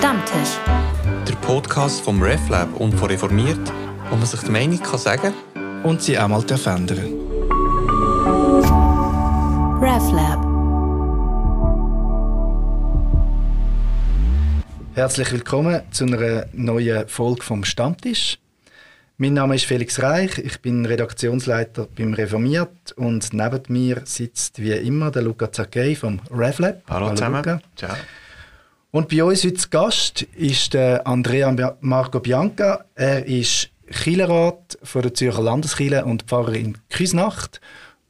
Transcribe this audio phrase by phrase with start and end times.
[0.00, 0.56] Stammtisch.
[1.28, 3.60] Der Podcast vom RefLab und von Reformiert,
[4.08, 5.34] wo man sich die Meinung kann sagen
[5.82, 7.04] und sie auch mal verändern
[9.82, 10.40] RefLab.
[14.94, 18.38] Herzlich willkommen zu einer neuen Folge vom Stammtisch.
[19.18, 24.72] Mein Name ist Felix Reich, ich bin Redaktionsleiter beim Reformiert und neben mir sitzt wie
[24.72, 26.84] immer der Luca Zacchei vom RevLab.
[26.88, 27.36] Hallo, Hallo zusammen.
[27.36, 27.60] Luca.
[27.76, 27.94] Ciao.
[28.92, 32.86] Und bei uns heute Gast ist der Andrea Marco Bianca.
[32.96, 37.60] Er ist Kirchenrat von der Zürcher Landeskirche und Pfarrer in Küsnacht.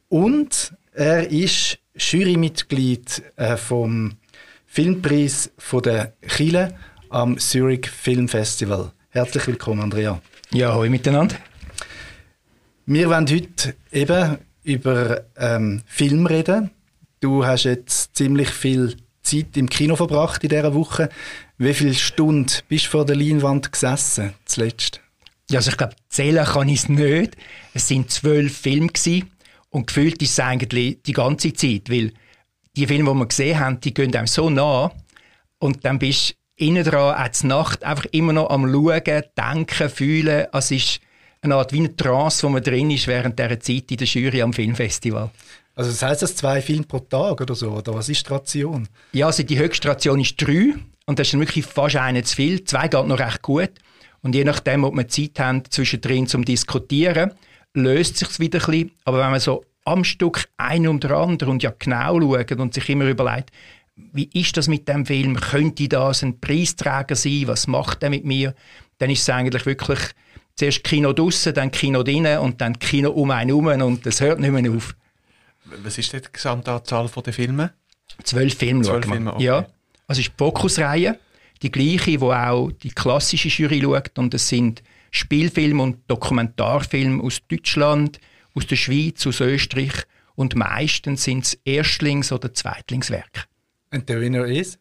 [0.09, 4.13] Und er ist Jurymitglied äh, vom
[4.65, 6.75] Filmpreis von der Chile
[7.09, 8.91] am Zurich Film Festival.
[9.09, 10.19] Herzlich willkommen, Andrea.
[10.51, 11.35] Ja, hallo miteinander.
[12.87, 16.71] Wir wollen heute eben über ähm, Film reden.
[17.19, 21.09] Du hast jetzt ziemlich viel Zeit im Kino verbracht in dieser Woche.
[21.57, 25.01] Wie viele Stunden bist du vor der Leinwand gesessen, zuletzt?
[25.49, 27.37] Ja, also ich glaube, zählen kann ich es nicht.
[27.73, 28.89] Es sind zwölf Filme
[29.69, 32.13] und gefühlt ist es eigentlich die ganze Zeit, weil
[32.75, 34.91] die Filme, die wir gesehen haben, die gehen einem so nah
[35.59, 40.47] und dann bist du innen dran, auch Nacht, einfach immer noch am Schauen, Denken, Fühlen.
[40.51, 41.01] Also es ist
[41.41, 44.41] eine Art wie eine Trance, wo man drin ist während dieser Zeit in der Jury
[44.41, 45.31] am Filmfestival.
[45.75, 47.71] Also das heisst das zwei Filme pro Tag oder so?
[47.71, 48.87] Oder was ist die Ration?
[49.13, 50.73] Ja, also die höchste Ration ist drei.
[51.05, 52.63] Und das ist wirklich fast eine zu viel.
[52.63, 53.71] Zwei geht noch recht gut.
[54.21, 57.33] Und je nachdem, ob wir Zeit haben zwischendrin zum Diskutieren,
[57.73, 58.91] löst sich wieder ein bisschen.
[59.05, 62.73] Aber wenn man so am Stück ein um den anderen und ja genau schaut und
[62.73, 63.51] sich immer überlegt,
[63.95, 65.35] wie ist das mit dem Film?
[65.35, 67.43] Könnte das ein Preisträger sein?
[67.45, 68.55] Was macht er mit mir?
[68.99, 69.99] Dann ist es eigentlich wirklich
[70.55, 74.39] zuerst Kino draussen, dann Kino drinnen und dann Kino um einen herum und das hört
[74.39, 74.95] nicht mehr auf.
[75.83, 77.73] Was ist die Gesamtanzahl der Filme?
[78.23, 79.43] Zwölf Filme, Zwölf Filme okay.
[79.43, 79.67] Ja.
[80.07, 81.19] Also ist die Fokusreihe,
[81.61, 84.17] die gleiche, wo auch die klassische Jury schaut.
[84.17, 88.19] Und es sind Spielfilme und Dokumentarfilme aus Deutschland,
[88.53, 89.93] aus der Schweiz, aus Österreich.
[90.35, 93.43] Und meistens sind es Erstlings- oder Zweitlingswerke.
[93.91, 94.79] Und der Winner ist?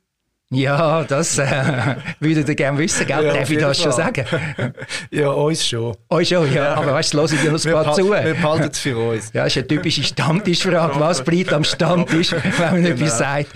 [0.53, 3.25] Ja, das äh, würdet ihr gerne wissen, gell?
[3.25, 4.27] Ja, Darf ich das schon sagen?
[5.13, 5.97] ja, uns schon.
[6.09, 6.75] Euch schon, ja.
[6.75, 8.11] Aber weißt du, dir noch ein paar zu.
[8.11, 9.33] Wir behalten es für uns.
[9.33, 10.99] Ja, das ist eine typische Stammtischfrage.
[10.99, 12.97] Was bleibt am Stammtisch, wenn man genau.
[12.97, 13.53] etwas sagt?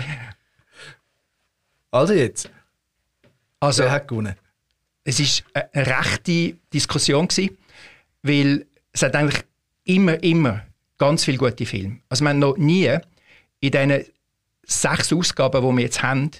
[1.90, 2.48] Also jetzt.
[3.58, 4.36] Also, Wer hat gewonnen?
[5.02, 7.58] Es war eine rechte Diskussion, gewesen,
[8.22, 9.42] weil es hat eigentlich
[9.84, 10.62] immer, immer
[10.96, 11.98] ganz viele gute Filme.
[12.08, 12.96] Also wir haben noch nie
[13.60, 14.04] in diesen
[14.64, 16.30] sechs Ausgaben, die wir jetzt haben,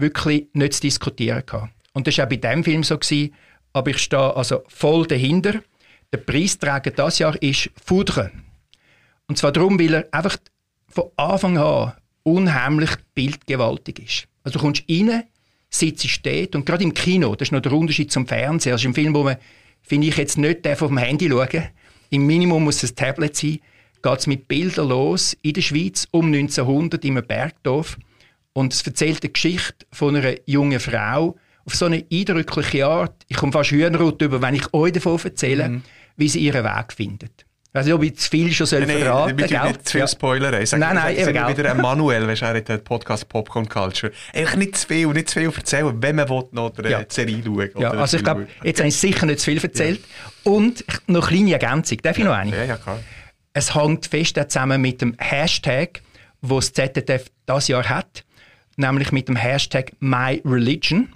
[0.00, 1.72] wirklich nicht zu diskutieren gehabt.
[1.92, 2.98] Und das war auch bei diesem Film so.
[2.98, 3.34] Gewesen,
[3.72, 5.62] aber ich stehe also voll dahinter.
[6.12, 8.30] Der Preisträger dieses Jahr ist Foudre.
[9.28, 10.36] Und zwar darum, weil er einfach
[10.88, 11.92] von Anfang an
[12.24, 14.28] unheimlich bildgewaltig ist.
[14.42, 15.24] Also du kommst rein,
[15.68, 18.94] sitzt steht und gerade im Kino, das ist noch der Unterschied zum Fernsehen, also im
[18.94, 19.36] Film, wo man,
[19.82, 21.68] finde ich, jetzt nicht auf dem Handy schauen
[22.10, 23.60] im Minimum muss es ein Tablet sein,
[24.02, 27.96] geht es mit Bildern los in der Schweiz um 1900 in einem Bergdorf
[28.52, 33.14] und es erzählt die Geschichte von einer jungen Frau auf so eine eindrückliche Art.
[33.28, 35.82] Ich komme fast Hühnerhaut über, wenn ich euch davon erzähle, mhm.
[36.16, 37.46] wie sie ihren Weg findet.
[37.68, 39.48] Ich weiß nicht, ob ich zu viel schon soll nein, verraten soll.
[39.48, 40.60] Nein, nicht zu viel Spoiler.
[40.60, 44.10] Ich sage, nein, nein, eben, wieder Manuel, weißt du, den Podcast Popcorn Culture.
[44.34, 47.04] Einfach nicht zu viel, nicht zu viel erzählen, wenn man will, noch eine ja.
[47.08, 50.00] Serie schauen Ja, also ich glaube, jetzt habe ich sicher nicht zu viel erzählt.
[50.00, 50.52] Ja.
[50.52, 51.98] Und noch eine kleine Ergänzung.
[52.02, 52.56] Darf ich noch eine?
[52.56, 52.98] Ja, ja, klar.
[53.52, 56.02] Es hängt fest zusammen mit dem Hashtag,
[56.40, 58.24] wo das ZDF das Jahr hat
[58.80, 61.12] nämlich mit dem Hashtag MyReligion.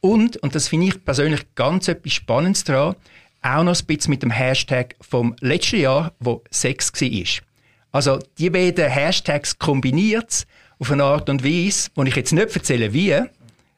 [0.00, 2.94] Und, und das finde ich persönlich ganz etwas Spannendes daran,
[3.42, 7.42] auch noch ein bisschen mit dem Hashtag vom letzten Jahr, wo Sex war.
[7.90, 10.46] Also die beiden Hashtags kombiniert
[10.78, 13.14] auf eine Art und Weise, wo ich jetzt nicht erzähle, wie,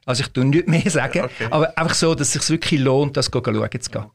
[0.05, 1.47] also ich tue nicht mehr sagen, okay.
[1.49, 4.05] aber einfach so, dass es sich wirklich lohnt, das schauen zu gehen.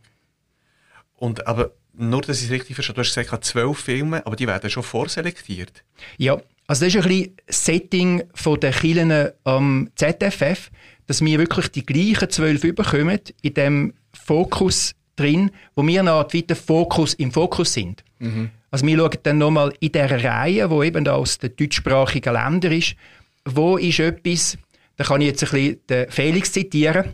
[1.16, 4.46] Und aber nur, dass ich es richtig verstehe, du hast gesagt, zwölf Filme, aber die
[4.46, 5.82] werden schon vorselektiert.
[6.18, 8.22] Ja, also das ist ein bisschen das Setting
[8.60, 10.70] der Kirchen am ZFF,
[11.06, 16.34] dass wir wirklich die gleichen zwölf überkommen in dem Fokus drin, wo wir eine Art
[16.34, 18.04] weiter Fokus im Fokus sind.
[18.18, 18.50] Mhm.
[18.70, 22.96] Also wir schauen dann nochmal in dieser Reihe, wo eben aus den deutschsprachigen Ländern ist,
[23.44, 24.58] wo ist etwas,
[24.96, 27.12] da kann ich jetzt ein bisschen den Felix zitieren,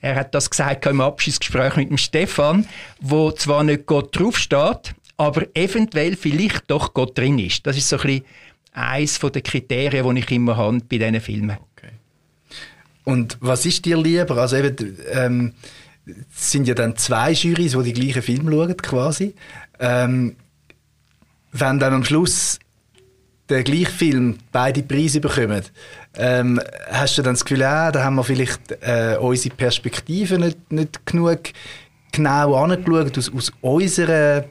[0.00, 2.66] er hat das gesagt im Abschiedsgespräch mit dem Stefan,
[3.00, 7.66] wo zwar nicht Gott draufsteht, aber eventuell vielleicht doch Gott drin ist.
[7.66, 8.24] Das ist so ein bisschen
[8.72, 11.56] eines der Kriterien, die ich immer habe bei diesen Filmen.
[11.76, 11.92] Okay.
[13.04, 14.36] Und was ist dir lieber?
[14.36, 15.52] Also eben, ähm,
[16.06, 19.34] es sind ja dann zwei Jurys, die die gleichen Filme schauen, quasi.
[19.78, 20.36] Ähm,
[21.52, 22.58] wenn dann am Schluss
[23.48, 25.62] der gleiche Film beide Preise bekommen,
[26.16, 30.70] ähm, hast du dann das Gefühl, ah, da haben wir vielleicht äh, unsere Perspektive nicht,
[30.70, 31.40] nicht genug
[32.12, 34.44] genau angeschaut aus, aus unserer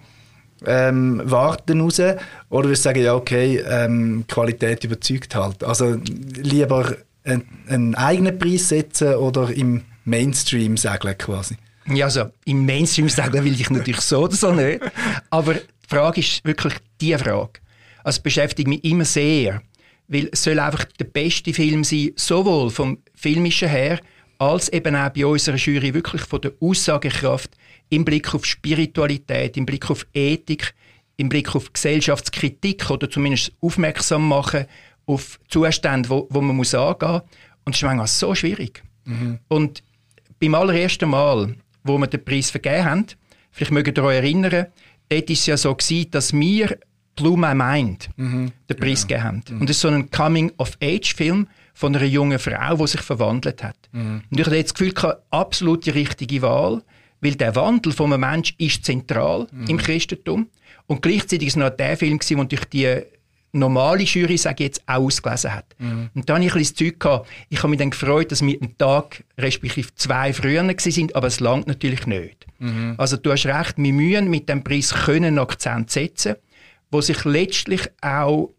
[0.65, 1.99] ähm, Warten raus?
[1.99, 2.17] Oder
[2.49, 5.63] würdest du sagen, ja, okay, ähm, Qualität überzeugt halt?
[5.63, 5.97] Also
[6.35, 11.55] lieber einen, einen eigenen Preis setzen oder im Mainstream segeln quasi?
[11.87, 14.81] Ja, also im Mainstream segeln will ich natürlich so oder so nicht.
[15.29, 17.59] Aber die Frage ist wirklich die Frage.
[18.03, 19.61] Also beschäftigt mich immer sehr,
[20.07, 23.99] weil es soll einfach der beste Film sein, sowohl vom filmischen her,
[24.39, 27.51] als eben auch bei unserer Jury wirklich von der Aussagekraft
[27.89, 30.73] im Blick auf Spiritualität, im Blick auf Ethik,
[31.17, 34.65] im Blick auf Gesellschaftskritik oder zumindest aufmerksam machen
[35.05, 37.21] auf Zustände, wo, wo man muss angehen muss.
[37.65, 38.81] Und das ist manchmal so schwierig.
[39.03, 39.39] Mhm.
[39.49, 39.83] Und
[40.39, 43.05] beim allerersten Mal, wo wir den Preis vergeben haben,
[43.51, 44.67] vielleicht mögt ihr euch erinnern,
[45.09, 46.79] dort war es ja so, gewesen, dass wir
[47.15, 48.53] Blue My Mind mhm.
[48.69, 49.21] den Preis genau.
[49.21, 49.43] gegeben haben.
[49.49, 49.61] Mhm.
[49.61, 51.47] Und das ist so ein Coming-of-Age-Film
[51.79, 53.77] von einer jungen Frau, die sich verwandelt hat.
[53.93, 54.23] Mhm.
[54.29, 56.83] Und ich hatte das Gefühl, keine absolut die richtige Wahl,
[57.21, 59.67] weil der Wandel von einem Menschen ist zentral mhm.
[59.67, 60.49] im Christentum.
[60.87, 62.97] Und gleichzeitig war es noch der Film, der durch die
[63.53, 65.73] normale Jury, sage ich jetzt, auch ausgelesen hat.
[65.77, 66.09] Mhm.
[66.15, 67.29] Und dann hatte ich ein bisschen das Zeug, gehabt.
[67.47, 71.39] ich habe mich dann gefreut, dass wir einen Tag, respektive zwei früher sind, aber es
[71.39, 72.45] langt natürlich nicht.
[72.57, 72.95] Mhm.
[72.97, 76.35] Also du hast recht, wir müssen mit dem Preis können Akzent setzen
[76.91, 78.49] wo sich letztlich auch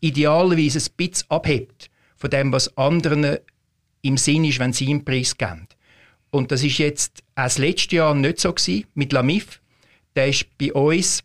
[0.00, 3.38] idealerweise ein bisschen abhebt von dem, was anderen
[4.02, 5.68] im Sinn ist, wenn sie einen Preis geben.
[6.30, 9.60] Und das ist jetzt auch das letzte Jahr nicht so gewesen, mit Lamif.
[10.14, 11.22] Der ist bei uns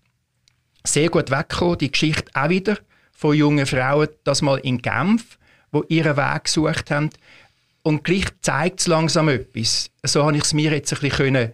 [0.83, 1.77] sehr gut weggekommen.
[1.79, 2.77] Die Geschichte auch wieder
[3.11, 5.37] von jungen Frauen, das mal in Genf,
[5.71, 7.09] wo ihren Weg gesucht haben.
[7.81, 9.91] Und gleich zeigt es langsam etwas.
[10.03, 11.51] So habe ich es mir jetzt ein bisschen können,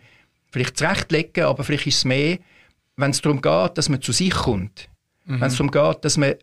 [0.51, 2.37] vielleicht zurechtlegen, aber vielleicht ist es mehr,
[2.97, 4.89] wenn es darum geht, dass man zu sich kommt.
[5.25, 5.41] Mhm.
[5.41, 6.35] Wenn es darum geht, dass man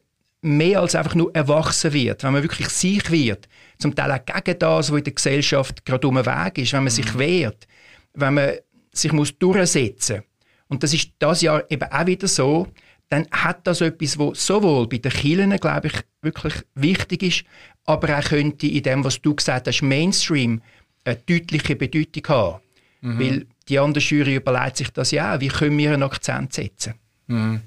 [0.46, 3.48] mehr als einfach nur erwachsen wird, wenn man wirklich sich wird,
[3.78, 6.84] zum Teil auch gegen das, was in der Gesellschaft gerade um den Weg ist, wenn
[6.84, 6.96] man mhm.
[6.96, 7.66] sich wehrt,
[8.14, 8.52] wenn man
[8.92, 10.24] sich muss durchsetzen muss.
[10.68, 12.68] Und das ist das Jahr eben auch wieder so,
[13.08, 17.44] dann hat das etwas, was sowohl bei den Kirchen, glaube ich, wirklich wichtig ist,
[17.84, 20.60] aber auch könnte in dem, was du gesagt hast, Mainstream
[21.04, 22.60] eine deutliche Bedeutung haben.
[23.00, 23.18] Mhm.
[23.20, 26.94] Weil die andere Jury überlegt sich das ja auch, wie können wir einen Akzent setzen.
[27.28, 27.60] Mhm.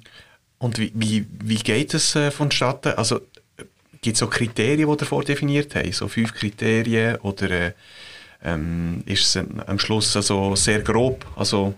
[0.60, 2.94] Und wie, wie, wie geht es äh, vonstatten?
[2.94, 3.22] Also
[4.02, 5.92] gibt es so Kriterien, die davor definiert haben?
[5.92, 7.72] So fünf Kriterien oder äh,
[8.44, 11.26] ähm, ist es am Schluss also sehr grob?
[11.36, 11.74] Also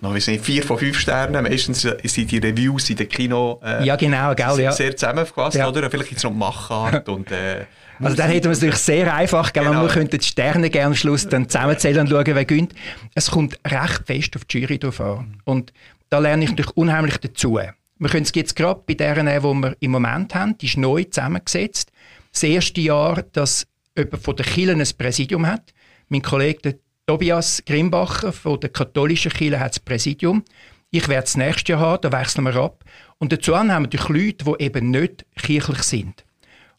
[0.00, 1.44] noch nicht, vier von fünf Sternen.
[1.44, 4.72] Meistens sind die Reviews in den Kino äh, ja, genau, gell, ja.
[4.72, 5.68] sehr zusammengefasst, ja.
[5.68, 5.88] oder?
[5.88, 7.66] Vielleicht gibt es noch Machart und äh,
[8.00, 9.64] Also dann hätten wir es natürlich sehr einfach, gell?
[9.64, 9.82] Genau.
[9.82, 12.74] wir könnten die Sterne gerne am Schluss dann zusammenzählen und schauen, wer gönnt.
[13.14, 15.40] Es kommt recht fest auf die Jury drauf an.
[15.44, 15.72] Und
[16.10, 17.60] da lerne ich natürlich unheimlich dazu.
[18.02, 20.76] Wir können es jetzt gerade bei der nehmen, die wir im Moment haben, die ist
[20.76, 21.92] neu zusammengesetzt.
[22.32, 23.64] Das erste Jahr, dass
[23.96, 25.72] jemand von der Kirche ein Präsidium hat.
[26.08, 30.42] Mein Kollege Tobias Grimbacher von der katholischen Kirche hat das Präsidium.
[30.90, 32.84] Ich werde es nächstes Jahr haben, da wechseln wir ab.
[33.18, 36.24] Und dazu haben wir natürlich Leute, die eben nicht kirchlich sind.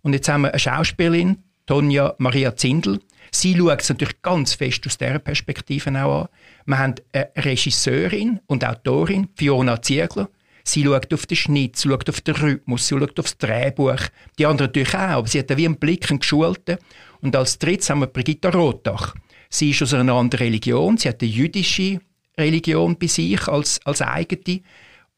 [0.02, 1.38] Und jetzt haben wir eine Schauspielerin,
[1.68, 3.00] Tonja Maria Zindel.
[3.32, 6.28] Sie schaut es natürlich ganz fest aus dieser Perspektive auch an.
[6.66, 10.28] Wir haben eine Regisseurin und Autorin, Fiona Ziegler.
[10.64, 14.00] Sie schaut auf den Schnitt, sie schaut auf den Rhythmus, sie schaut auf das Drehbuch.
[14.40, 16.78] Die anderen natürlich auch, aber sie hat wie einen Blick, einen geschulten.
[17.22, 19.14] Und als drittes haben wir Brigitta Rotach.
[19.50, 22.00] Sie ist aus einer anderen Religion, sie hat eine jüdische
[22.38, 24.62] Religion bei sich als, als eigene,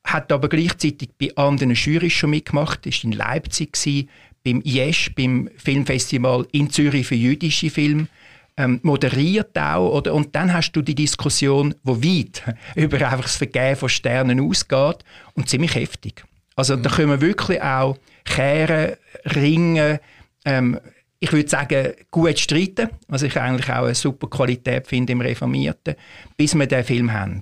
[0.04, 4.10] hat aber gleichzeitig bei anderen Jurys schon mitgemacht, ist in Leipzig gewesen,
[4.44, 8.08] beim IES, beim Filmfestival in Zürich für jüdische Filme
[8.58, 9.98] ähm, moderiert auch.
[9.98, 10.14] Oder?
[10.14, 12.44] Und dann hast du die Diskussion, wo weit
[12.76, 16.24] über einfach das Vergehen von Sternen ausgeht und ziemlich heftig.
[16.56, 16.84] Also mhm.
[16.84, 18.94] da können wir wirklich auch kehren,
[19.26, 20.00] ringen,
[20.46, 20.80] ähm,
[21.20, 25.96] ich würde sagen, gut streiten, was ich eigentlich auch eine super Qualität finde im Reformierten,
[26.38, 27.42] bis wir den Film haben.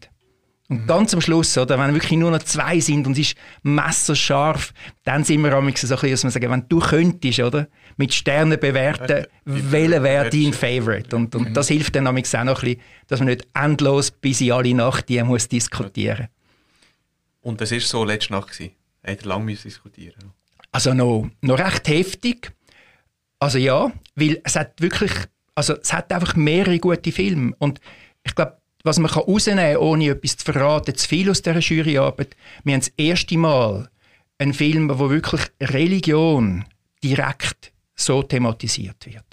[0.69, 4.73] Und ganz am Schluss, oder, wenn wirklich nur noch zwei sind und es ist messerscharf,
[5.03, 7.67] dann sind wir am so ein bisschen, dass wir sagen, wenn du könntest, oder,
[7.97, 11.15] mit Sternen bewerten, welcher wäre dein Favorite?
[11.15, 11.53] Und, und mhm.
[11.53, 15.09] das hilft dann auch noch ein bisschen, dass man nicht endlos bis in alle Nacht
[15.09, 16.29] die muss diskutieren
[17.41, 18.51] Und das war so letzte Nacht?
[18.51, 18.71] Gewesen.
[19.05, 20.31] Hat lange diskutieren
[20.71, 22.53] Also noch, noch recht heftig.
[23.37, 25.11] Also ja, weil es hat wirklich,
[25.55, 27.53] also es hat einfach mehrere gute Filme.
[27.59, 27.81] Und
[28.23, 32.35] ich glaube, was man rausnehmen kann, ohne etwas zu verraten, zu viel aus dieser Juryarbeit,
[32.63, 33.89] wir haben das erste Mal
[34.37, 36.65] einen Film, wo wirklich Religion
[37.03, 39.25] direkt so thematisiert wird.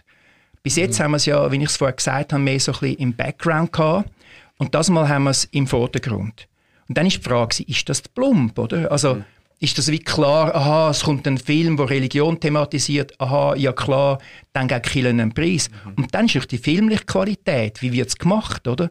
[0.63, 1.05] Bis jetzt mhm.
[1.05, 3.15] haben wir es ja, wie ich es vorher gesagt habe, mehr so ein bisschen im
[3.15, 4.11] Background gehabt.
[4.59, 6.47] Und das Mal haben wir es im Vordergrund.
[6.89, 8.93] Und dann ist die Frage, ist das plump, oder?
[8.93, 9.25] Also, mhm.
[9.59, 14.19] ist das wie klar, aha, es kommt ein Film, der Religion thematisiert, aha, ja klar,
[14.53, 15.71] dann geht Killen einen Preis.
[15.71, 16.05] Mhm.
[16.05, 18.91] Und dann ist auch die filmliche Qualität, wie wird es gemacht, oder?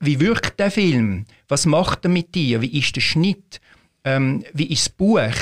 [0.00, 1.26] Wie wirkt der Film?
[1.48, 2.60] Was macht er mit dir?
[2.60, 3.60] Wie ist der Schnitt?
[4.04, 5.34] Ähm, wie ist das Buch?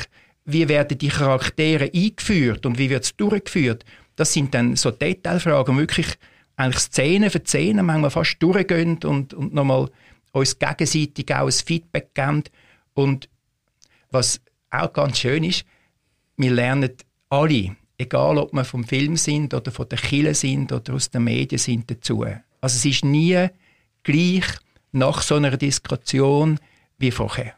[0.45, 3.85] Wie werden die Charaktere eingeführt und wie wird es durchgeführt?
[4.17, 6.19] Das sind dann so Detailfragen, wirklich
[6.57, 9.89] eigentlich Szene für Szene manchmal fast durchgehen und, und nochmal
[10.33, 12.45] uns gegenseitig auch ein Feedback geben.
[12.95, 13.29] Und
[14.11, 15.65] was auch ganz schön ist,
[16.37, 16.93] wir lernen
[17.29, 21.25] alle, egal ob wir vom Film sind oder von der Kille sind oder aus den
[21.25, 22.23] Medien sind, dazu.
[22.23, 23.49] Also es ist nie
[24.03, 24.45] gleich
[24.93, 26.59] nach so einer Diskussion
[26.99, 27.55] wie vorher.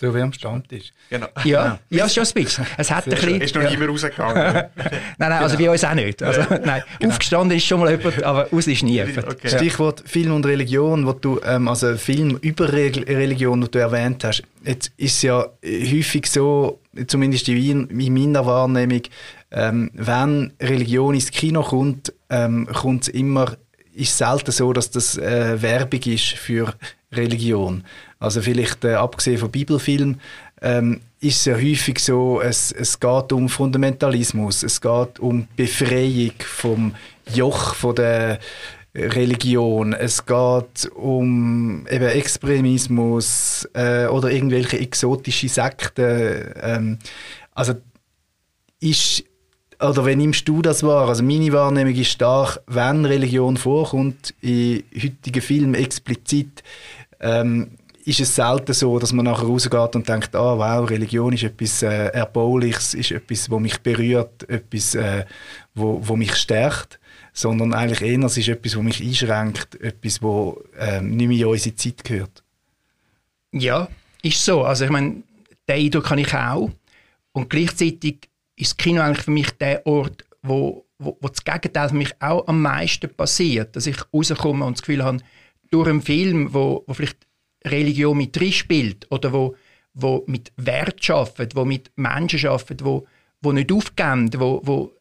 [0.00, 0.92] So wie am Stammtisch.
[1.10, 1.26] Genau.
[1.42, 2.64] Ja, ja, schon ein bisschen.
[2.76, 3.70] Es hat ein bisschen, Ist noch ja.
[3.70, 4.36] nie mehr rausgegangen.
[4.76, 6.22] Nein, nein, also bei uns auch nicht.
[6.22, 9.26] Also, nein, Aufgestanden ist schon mal jemand, aber aus ist nie jemand.
[9.26, 9.48] Okay.
[9.48, 14.22] Stichwort Film und Religion, wo du, ähm, also Film über Re Religion, den du erwähnt
[14.22, 14.44] hast.
[14.62, 16.78] Jetzt ist es ja häufig so,
[17.08, 19.02] zumindest in, in meiner Wahrnehmung,
[19.50, 23.56] ähm, wenn Religion ins Kino kommt, ähm, kommt es immer,
[23.98, 26.74] ist selten so, dass das äh, Werbung ist für
[27.12, 27.84] Religion.
[28.18, 30.20] Also vielleicht äh, abgesehen von Bibelfilmen
[30.60, 36.32] ähm, ist es ja häufig so, es, es geht um Fundamentalismus, es geht um Befreiung
[36.40, 36.94] vom
[37.32, 38.38] Joch von der
[38.94, 46.54] Religion, es geht um eben Extremismus äh, oder irgendwelche exotische Sekten.
[46.60, 46.98] Ähm,
[47.54, 47.74] also
[48.80, 49.24] ist
[49.80, 51.08] oder wenn nimmst du das wahr?
[51.08, 56.62] Also meine Wahrnehmung ist stark, wenn Religion vorkommt in heutigen Filmen explizit,
[57.20, 57.70] ähm,
[58.04, 61.82] ist es selten so, dass man nachher rausgeht und denkt, ah wow, Religion ist etwas
[61.82, 65.26] äh, Erbauliches, ist etwas, wo mich berührt, etwas, äh,
[65.74, 66.98] wo, wo mich stärkt,
[67.34, 71.46] sondern eigentlich eher, es ist etwas, wo mich einschränkt, etwas, wo ähm, nicht mehr in
[71.46, 72.42] unsere Zeit gehört.
[73.52, 73.88] Ja,
[74.22, 74.64] ist so.
[74.64, 75.22] Also ich meine,
[75.68, 76.70] den Eindruck habe ich auch.
[77.32, 78.27] Und gleichzeitig
[78.58, 82.12] ist das Kino eigentlich für mich der Ort, wo, wo, wo das Gegenteil für mich
[82.20, 83.76] auch am meisten passiert.
[83.76, 85.18] Dass ich rauskomme und das Gefühl habe,
[85.70, 87.26] durch einen Film, wo, wo vielleicht
[87.64, 89.56] Religion mit drin spielt oder wo,
[89.94, 93.06] wo mit Wert schafft, wo mit Menschen schafft, wo,
[93.40, 94.92] wo nicht aufgeben, wo, wo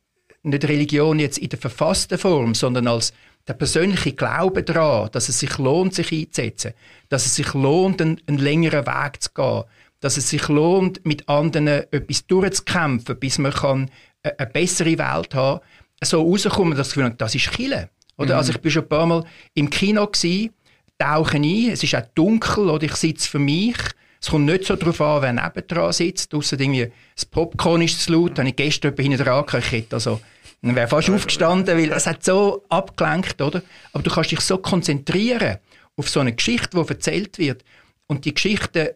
[0.43, 3.13] nicht Religion jetzt in der verfassten Form, sondern als
[3.47, 6.73] der persönliche Glaube daran, dass es sich lohnt, sich einzusetzen,
[7.09, 9.63] dass es sich lohnt, einen, einen längeren Weg zu gehen,
[9.99, 13.91] dass es sich lohnt, mit anderen etwas durchzukämpfen, bis man kann
[14.23, 15.61] eine, eine bessere Welt haben
[16.03, 17.89] so rauskommen, dass ich das ist Chile.
[18.17, 18.33] Oder?
[18.33, 18.37] Mhm.
[18.37, 19.23] Also ich bin schon ein paar Mal
[19.53, 20.53] im Kino gewesen,
[20.97, 23.77] tauche ein, es ist auch dunkel oder ich sitze für mich.
[24.19, 26.33] Es kommt nicht so darauf an, wer nebendran sitzt.
[26.33, 30.19] Ausser irgendwie, das Popcorn ist zu laut, habe ich gestern jemanden hinten dran hätte also,
[30.63, 33.61] dann wäre fast aufgestanden, weil es hat so abgelenkt, oder?
[33.93, 35.57] Aber du kannst dich so konzentrieren
[35.95, 37.63] auf so eine Geschichte, die erzählt wird.
[38.07, 38.89] Und die Geschichten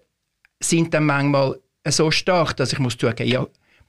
[0.61, 3.45] sind dann manchmal so stark, dass ich muss zugeben, ja,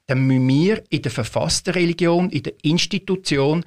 [0.07, 3.63] dann müssen wir in der verfassten Religion, in der Institution,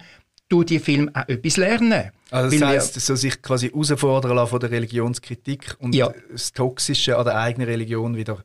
[0.48, 2.10] durch die Film auch etwas lernen.
[2.30, 6.12] Also das Weil wir- so sich quasi herausfordern lassen von der Religionskritik und Ja.
[6.30, 8.44] das Toxische an der eigenen Religion wieder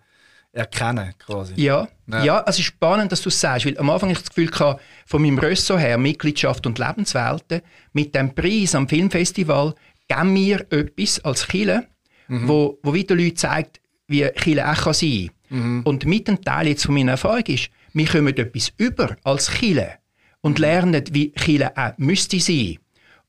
[0.54, 1.54] erkennen quasi.
[1.58, 2.24] Ja, Ja.
[2.24, 2.44] ja.
[2.48, 4.82] es ist spannend, dass du es sagst, weil am Anfang hatte ich das Gefühl gehabt,
[5.06, 7.62] von meinem Rösso her, Mitgliedschaft und Lebenswelten,
[7.94, 9.76] mit dem Preis am Filmfestival
[10.08, 11.88] geben wir etwas als Chile,
[12.28, 13.81] wo, wo wieder Leute zeigt,
[14.12, 15.84] wie Chile auch kann sein kann.
[15.84, 19.96] Und mit dem Teil jetzt von meiner Erfahrung ist, wir kommen etwas über als Chile
[20.42, 22.78] und lernen, wie Chile auch müsste sein.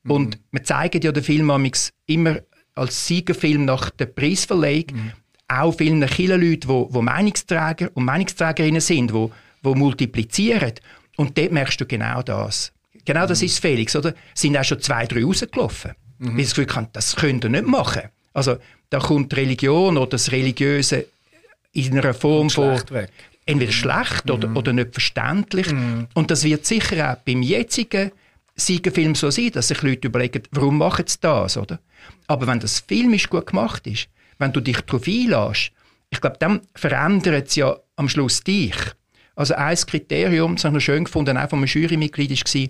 [0.07, 1.71] Und wir zeigen ja den Film
[2.05, 2.39] immer
[2.75, 5.13] als Siegerfilm nach der Preisverleihung
[5.47, 10.73] auch vielen Kirchenleuten, wo, wo Meinungsträger und Meinungsträgerinnen sind, wo, wo multiplizieren.
[11.17, 12.71] Und dort merkst du genau das.
[13.05, 14.13] Genau das ist Felix, oder?
[14.33, 15.91] Sind auch schon zwei, drei rausgelaufen.
[16.19, 18.03] Weil sie das Gefühl haben, das könnt ihr nicht machen.
[18.33, 18.57] Also,
[18.93, 21.07] da kommt Religion oder das Religiöse
[21.71, 23.09] in einer Form von weg.
[23.43, 25.67] entweder schlecht oder, oder nicht verständlich.
[26.13, 28.11] Und das wird sicher auch beim jetzigen
[28.55, 31.79] Siegerfilm so sein, dass sich Leute überlegen, warum machen sie das, oder?
[32.27, 35.71] Aber wenn das filmisch gut gemacht ist, wenn du dich darauf einlässt,
[36.11, 38.75] ich glaube, dann verändert es ja am Schluss dich.
[39.35, 42.67] Also ein Kriterium, das habe ich noch schön gefunden, auch von einem Jurymitglied, war,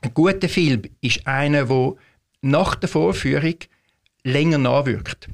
[0.00, 1.94] ein guter Film ist einer, der
[2.40, 3.54] nach der Vorführung
[4.24, 5.28] länger nachwirkt.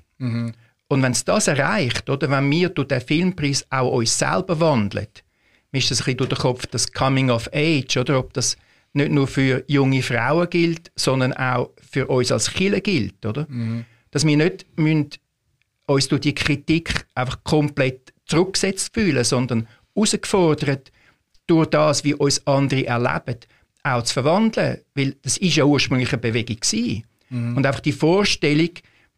[0.89, 5.09] Und wenn es das erreicht, oder wenn wir durch den Filmpreis auch uns selber wandeln,
[5.71, 8.57] mir ist das ein bisschen durch den Kopf das Coming of Age, oder ob das
[8.95, 13.47] nicht nur für junge Frauen gilt, sondern auch für uns als Kirche gilt, oder?
[14.11, 15.11] Dass wir nicht müssen
[15.87, 20.91] uns durch die Kritik einfach komplett zurückgesetzt fühlen, sondern herausgefordert
[21.47, 23.41] durch das, wie uns andere erleben,
[23.83, 24.79] auch zu verwandeln.
[24.95, 27.05] Weil das ist ja ursprünglich eine Bewegung gewesen.
[27.31, 28.71] Und einfach die Vorstellung,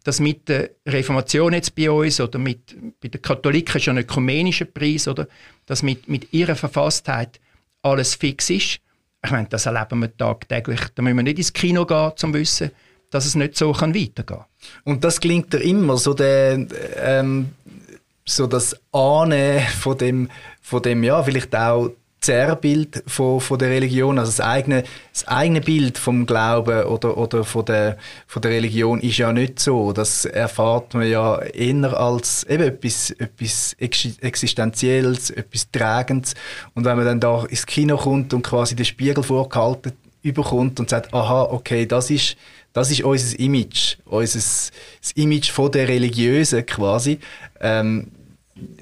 [0.05, 4.65] dass mit der Reformation jetzt bei uns oder mit, bei den Katholiken schon ein ökumenischer
[4.65, 5.29] Preis, oder,
[5.67, 7.41] dass mit, mit ihrer Verfasstheit
[7.83, 8.81] alles fix ist.
[9.23, 10.81] Ich meine, das erleben wir tagtäglich.
[10.95, 12.71] Da müssen wir nicht ins Kino gehen, um zu wissen,
[13.11, 14.45] dass es nicht so kann weitergehen kann.
[14.85, 17.51] Und das klingt dir immer so der, ähm,
[18.25, 20.31] so das Ahnen von dem,
[20.63, 25.61] von dem, ja, vielleicht auch Zerrbild von, von der Religion, also das eigene, das eigene
[25.61, 27.97] Bild vom Glauben oder, oder von, der,
[28.27, 29.93] von der Religion ist ja nicht so.
[29.93, 36.35] Das erfahrt man ja eher als eben etwas, etwas Existenzielles, etwas Tragendes.
[36.75, 40.91] Und wenn man dann da ins Kino kommt und quasi den Spiegel vorgehalten überkommt und
[40.91, 42.37] sagt, aha, okay, das ist,
[42.73, 47.19] das ist unser Image, unser, das Image von der Religiösen quasi,
[47.61, 48.09] ähm,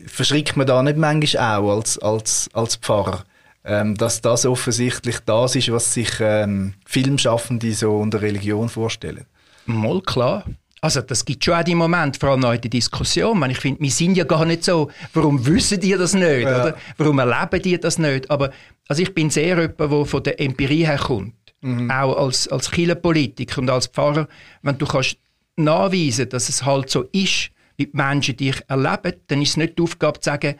[0.06, 3.24] verschrickt man da nicht manchmal auch als, als, als Pfarrer?
[3.64, 9.26] Ähm, dass das offensichtlich das ist, was sich ähm, Filmschaffende so unter Religion vorstellen.
[9.66, 10.44] Mal klar.
[10.80, 13.50] Also das gibt schon auch die Momente, vor allem auch in der Diskussion.
[13.50, 16.42] Ich finde, wir sind ja gar nicht so, warum wissen die das nicht?
[16.42, 16.62] Ja.
[16.62, 16.76] Oder?
[16.96, 18.30] Warum erleben die das nicht?
[18.30, 18.50] Aber
[18.86, 21.34] also ich bin sehr jemand, der von der Empirie herkommt.
[21.60, 21.90] Mhm.
[21.90, 24.28] Auch als, als Kirchenpolitiker und als Pfarrer.
[24.62, 25.18] Wenn du kannst
[25.56, 29.78] nachweisen, dass es halt so ist, wie die Menschen dich erleben, dann ist es nicht
[29.78, 30.56] die Aufgabe zu sagen,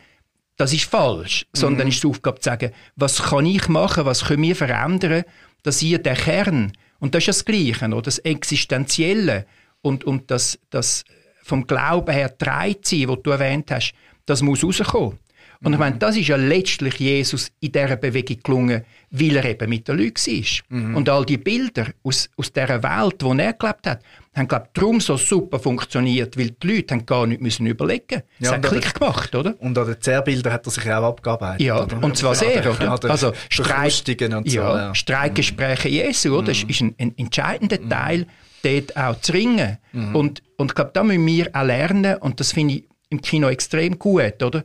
[0.57, 1.93] das ist falsch, sondern mhm.
[1.93, 5.25] ist die Aufgabe zu sagen, was kann ich machen, was können wir verändern,
[5.63, 8.03] dass ihr der Kern, und das ist das Gleiche, oder?
[8.03, 9.47] das Existenzielle
[9.83, 11.05] und, und das, das
[11.43, 13.95] vom Glauben her dreit sein, was du erwähnt hast,
[14.27, 15.19] das muss rauskommen.
[15.61, 19.69] Und ich meine, das ist ja letztlich Jesus in dieser Bewegung gelungen, weil er eben
[19.69, 20.79] mit den Leuten war.
[20.79, 20.97] Mhm.
[20.97, 24.03] Und all die Bilder aus, aus dieser Welt, wo er gelebt hat,
[24.37, 28.23] haben, glaube ich, darum so super funktioniert, weil die Leute haben gar nicht müssen überlegen
[28.39, 28.45] mussten.
[28.45, 29.55] Ja, es hat Klick gemacht, oder?
[29.59, 31.67] Und an den Zerrbildern hat er sich auch abgearbeitet.
[31.67, 32.05] Ja, oder?
[32.05, 32.95] und zwar sehr, oder?
[32.95, 33.11] oder?
[33.11, 33.93] Also Streik,
[34.33, 34.95] und so, ja, ja.
[34.95, 36.49] Streikgespräche Jesu, oder?
[36.49, 36.71] Das mhm.
[36.71, 37.91] ist ein, ein entscheidender mhm.
[37.91, 38.27] Teil,
[38.63, 39.79] dort auch zu ringen.
[39.93, 40.15] Mhm.
[40.15, 43.49] Und, und ich glaube, da müssen wir auch lernen, und das finde ich im Kino
[43.49, 44.63] extrem gut, oder?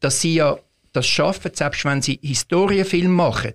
[0.00, 0.58] Dass sie ja
[0.92, 3.54] das schaffen, selbst wenn sie Historienfilm machen,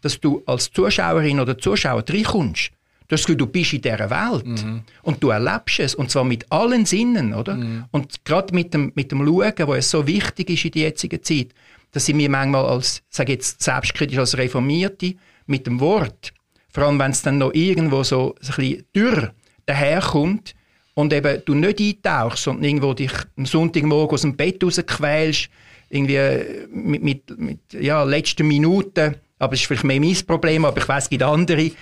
[0.00, 2.70] dass du als Zuschauerin oder Zuschauer reinkommst.
[3.08, 4.82] Du hast das Gefühl, du bist in dieser Welt mhm.
[5.02, 7.56] und du erlebst es und zwar mit allen Sinnen, oder?
[7.56, 7.84] Mhm.
[7.90, 11.22] Und gerade mit dem, mit dem Schauen, wo es so wichtig ist in der jetzigen
[11.22, 11.48] Zeit,
[11.90, 15.16] dass sie mir manchmal als, sage jetzt selbstkritisch als Reformierte,
[15.46, 16.32] mit dem Wort,
[16.72, 19.34] vor allem wenn es dann noch irgendwo so, ein bisschen dürr
[19.66, 20.54] daherkommt
[20.94, 25.50] und eben du nicht eintauchst, sondern irgendwo dich am Sonntagmorgen aus dem Bett rausquälst,
[25.90, 30.64] irgendwie äh, mit, mit, mit ja, letzten Minuten, aber es ist vielleicht mehr mein Problem,
[30.64, 31.74] aber ich weiß, es gibt andere, die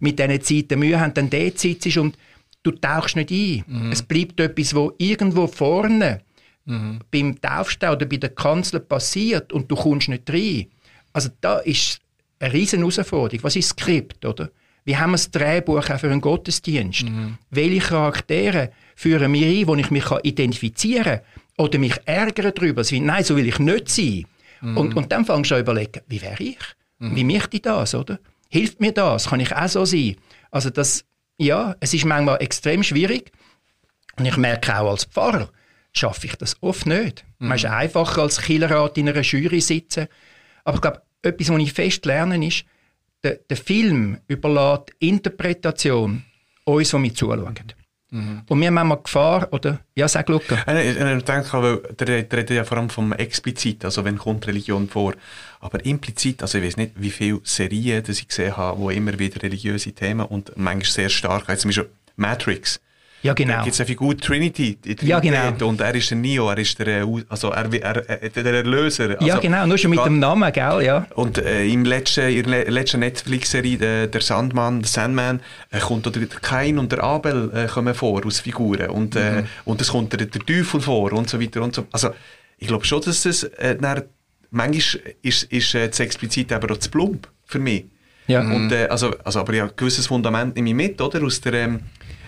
[0.00, 2.16] mit diesen Zeiten Mühe haben, dann dort sitzt und
[2.62, 3.64] du tauchst nicht ein.
[3.66, 3.92] Mhm.
[3.92, 6.22] Es bleibt etwas, wo irgendwo vorne
[6.64, 7.00] mhm.
[7.10, 10.66] beim Taufstau oder bei der Kanzel passiert und du kommst nicht rein.
[11.12, 12.00] Also da ist
[12.38, 13.42] eine riesen Herausforderung.
[13.42, 14.50] Was ist das Skript, oder?
[14.84, 17.04] Wie haben wir das Drehbuch auch für einen Gottesdienst?
[17.04, 17.38] Mhm.
[17.50, 21.20] Welche Charaktere führen wir ein, wo ich mich identifizieren kann?
[21.56, 24.26] Oder mich ärgern darüber, sie nein, so will ich nicht sein.
[24.60, 24.76] Mhm.
[24.76, 26.58] Und, und dann fangst du an überlegen, wie wäre ich?
[26.98, 27.16] Mhm.
[27.16, 28.18] Wie möchte ich das, oder?
[28.48, 29.28] Hilft mir das?
[29.28, 30.16] Kann ich auch so sein?
[30.50, 31.04] Also das,
[31.38, 33.32] ja, es ist manchmal extrem schwierig.
[34.18, 35.50] Und ich merke auch als Pfarrer,
[35.92, 37.24] schaffe ich das oft nicht.
[37.38, 37.48] Mhm.
[37.48, 40.08] Man ist einfacher als Killerrat in einer Jury sitzen.
[40.64, 42.64] Aber ich glaube, etwas, was ich fest lerne, ist,
[43.22, 46.24] der, der Film überlässt Interpretation
[46.64, 47.54] uns, die wir zuschauen.
[47.54, 47.85] Mhm.
[48.10, 49.80] Und wir haben manchmal Gefahr, oder?
[49.96, 50.54] Ja, sag Luca.
[50.80, 54.88] Ich, ich denke, weil der redet ja vor allem vom explizit, also wenn kommt Religion
[54.88, 55.14] vor.
[55.60, 59.18] Aber implizit, also ich weiß nicht, wie viele Serien das ich gesehen habe, wo immer
[59.18, 62.80] wieder religiöse Themen und manchmal sehr stark, also zum Beispiel Matrix.
[63.22, 63.54] Ja, genau.
[63.54, 65.06] Da gibt es eine Figur Trinity, Trinity.
[65.06, 65.68] Ja, genau.
[65.68, 69.10] Und er ist der Neo, er ist der, also er, er, er, der Erlöser.
[69.10, 71.06] Also, ja, genau, nur schon mit dem Namen, gell, ja.
[71.14, 76.06] Und äh, im letzten, in der letzten Netflix-Serie, der, der Sandman, der Sandman, äh, kommt
[76.14, 78.90] der Kain und der Abel äh, kommen vor als Figuren.
[78.90, 79.46] Und, äh, mhm.
[79.64, 81.86] und es kommt der, der Teufel vor und so weiter und so.
[81.92, 82.10] Also,
[82.58, 84.02] ich glaube schon, dass es, äh, dann,
[84.50, 87.86] manchmal ist, ist äh, das explizit aber auch zu plump für mich.
[88.26, 88.40] Ja.
[88.40, 91.22] Und, äh, also, also, aber ja, ein gewisses Fundament nehme ich mit, oder?
[91.22, 91.80] Aus der, ähm,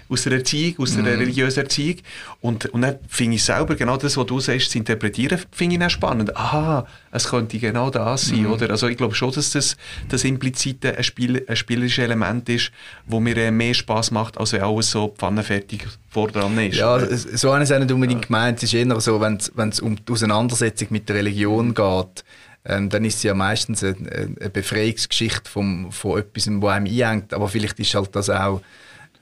[0.08, 1.08] aus der Erziehung, aus der mhm.
[1.08, 1.96] religiösen Erziehung.
[2.40, 5.80] Und, und dann finde ich selber genau das, was du sagst, zu interpretieren, finde ich
[5.80, 6.36] dann spannend.
[6.36, 8.52] Aha, es könnte genau das sein, mhm.
[8.52, 8.70] oder?
[8.70, 9.76] Also ich glaube schon, dass das,
[10.08, 12.70] das implizite ein, Spiel, ein spielerisches Element ist,
[13.06, 16.76] wo mir äh, mehr Spaß macht, als wenn alles so pfannenfertig vor dran ist.
[16.76, 18.26] Ja, so habe ich es nicht unbedingt ja.
[18.26, 18.58] gemeint.
[18.58, 22.24] Es ist eher so, wenn es um die Auseinandersetzung mit der Religion geht,
[22.64, 23.96] ähm, dann ist es ja meistens eine,
[24.40, 27.32] eine Befreiungsgeschichte vom, von etwas, was einem einhängt.
[27.32, 28.60] Aber vielleicht ist halt das auch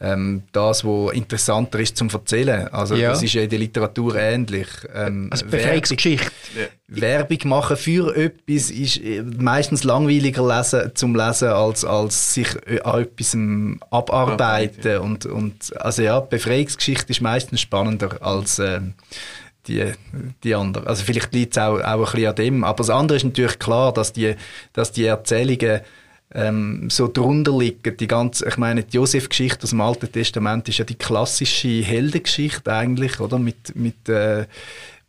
[0.00, 2.68] ähm, das, was interessanter ist zum Erzählen.
[2.68, 3.10] Also Ja.
[3.10, 4.68] das ist ja in der Literatur ähnlich.
[4.94, 6.30] Ähm, Also Werbung, Befreiungsgeschichte.
[6.88, 12.80] Werbung machen für etwas ist äh, meistens langweiliger lesen, zum Lesen, als, als sich äh,
[12.82, 13.36] an etwas
[13.90, 14.98] abarbeiten.
[14.98, 18.94] Und, und, also ja, Befreiungsgeschichte ist meistens spannender als ähm,
[19.66, 19.92] die,
[20.44, 20.86] die andere.
[20.86, 22.64] Also vielleicht liegt es auch, auch ein bisschen an dem.
[22.64, 24.34] Aber das andere ist natürlich klar, dass die,
[24.72, 25.80] dass die Erzählungen
[26.34, 27.96] ähm, so drunter liegen.
[27.96, 32.72] Die ganze, ich meine, die Josef-Geschichte aus dem Alten Testament ist ja die klassische Heldengeschichte
[32.72, 33.38] eigentlich, oder?
[33.38, 34.46] Mit, mit, äh,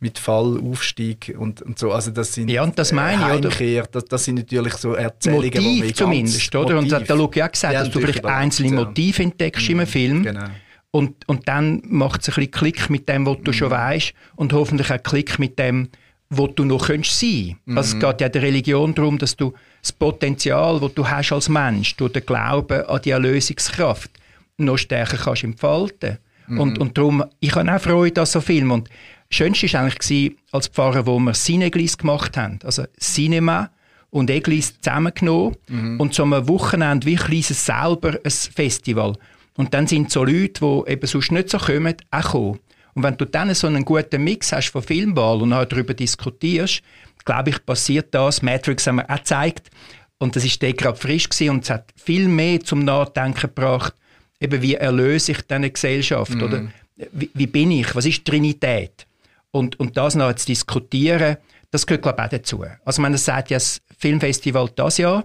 [0.00, 1.90] mit Fall, Aufstieg und, und so.
[1.92, 3.50] Also das sind Ja, und das meine ich, oder?
[3.50, 6.78] Heimkehr, das, das sind natürlich so Erzählungen, wo wir Motiv ganz- zumindest, oder?
[6.78, 7.08] Und da, Motiv.
[7.08, 8.76] da ich auch gesagt, Ja, dass du vielleicht einzelne.
[8.76, 10.22] Motive entdeckst in einem Film.
[10.22, 10.44] Genau.
[10.92, 14.52] Und, und dann macht es ein bisschen Klick mit dem, was du schon weißt und
[14.52, 15.88] hoffentlich auch Klick mit dem,
[16.30, 17.56] wo du noch könntest sein.
[17.74, 19.52] Also es geht ja der Religion darum, dass du
[19.88, 24.10] das Potenzial, das du hast als Mensch, durch den Glauben an die Erlösungskraft,
[24.58, 26.18] noch stärker kannst entfalten.
[26.48, 28.70] Und, und darum, ich habe auch Freude an so Filmen.
[28.70, 32.58] Und das Schönste war eigentlich als Pfarrer, wo wir Cineglis gemacht haben.
[32.64, 33.70] Also Cinema
[34.10, 35.56] und Eglis zusammengenommen
[35.98, 39.14] und so am Wochenende wie kleines selber ein Festival.
[39.56, 42.58] Und dann sind so Leute, die eben sonst nicht so kommen, auch gekommen.
[42.94, 46.82] Und wenn du dann so einen guten Mix hast von Filmwahl und auch darüber diskutierst,
[47.24, 48.42] glaube ich, passiert das.
[48.42, 49.70] Matrix haben wir auch gezeigt.
[50.18, 53.94] Und das ist gerade frisch gewesen und es hat viel mehr zum Nachdenken gebracht,
[54.40, 56.68] eben wie erlöse ich diese Gesellschaft, oder?
[57.12, 57.94] Wie, wie bin ich?
[57.94, 59.06] Was ist Trinität?
[59.52, 61.36] Und, und das noch zu diskutieren,
[61.70, 62.64] das gehört, glaube ich, auch dazu.
[62.84, 65.24] Also, man sagt ja das Filmfestival das Jahr,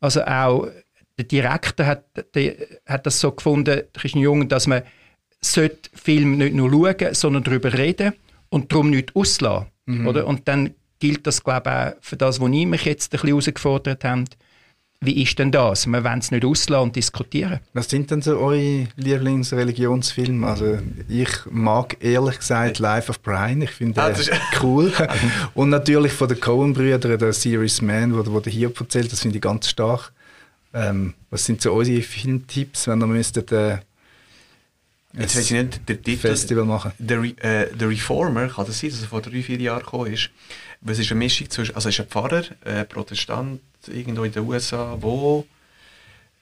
[0.00, 0.68] also auch
[1.16, 4.82] der Direktor hat, der, hat das so gefunden, Christian Jung, dass man
[5.40, 8.14] sollte Film nicht nur schauen, sondern darüber reden
[8.48, 9.68] und darum nicht auslassen.
[10.06, 10.26] Oder?
[10.26, 13.28] Und dann gilt das, glaube ich, auch für das, was ich mich jetzt ein bisschen
[13.28, 14.24] herausgefordert habe.
[15.00, 15.86] Wie ist denn das?
[15.86, 17.60] Wir wollen es nicht auslassen und diskutieren.
[17.74, 20.46] Was sind denn so eure Lieblingsreligionsfilme?
[20.46, 20.78] Also
[21.08, 23.60] ich mag ehrlich gesagt Life of Brian.
[23.62, 24.92] Ich finde Ah, das ist- cool.
[25.54, 29.36] Und natürlich von den Coen-Brüdern, der Serious Man, wo, wo der hier erzählt, das finde
[29.38, 30.12] ich ganz stark.
[30.72, 33.78] Ähm, was sind so eure Filmtipps, wenn ihr müsstet äh,
[35.16, 36.28] Jetzt weiß ich nicht, der Titel.
[36.28, 36.92] Festival machen?
[37.08, 40.30] Re äh, The Reformer, kann das sein, dass er vor drei, vier Jahren gekommen ist?
[40.80, 44.44] Was ist eine Mischung zwischen, also er ist ein Pfarrer, äh, Protestant, irgendwo in den
[44.44, 45.46] USA, wo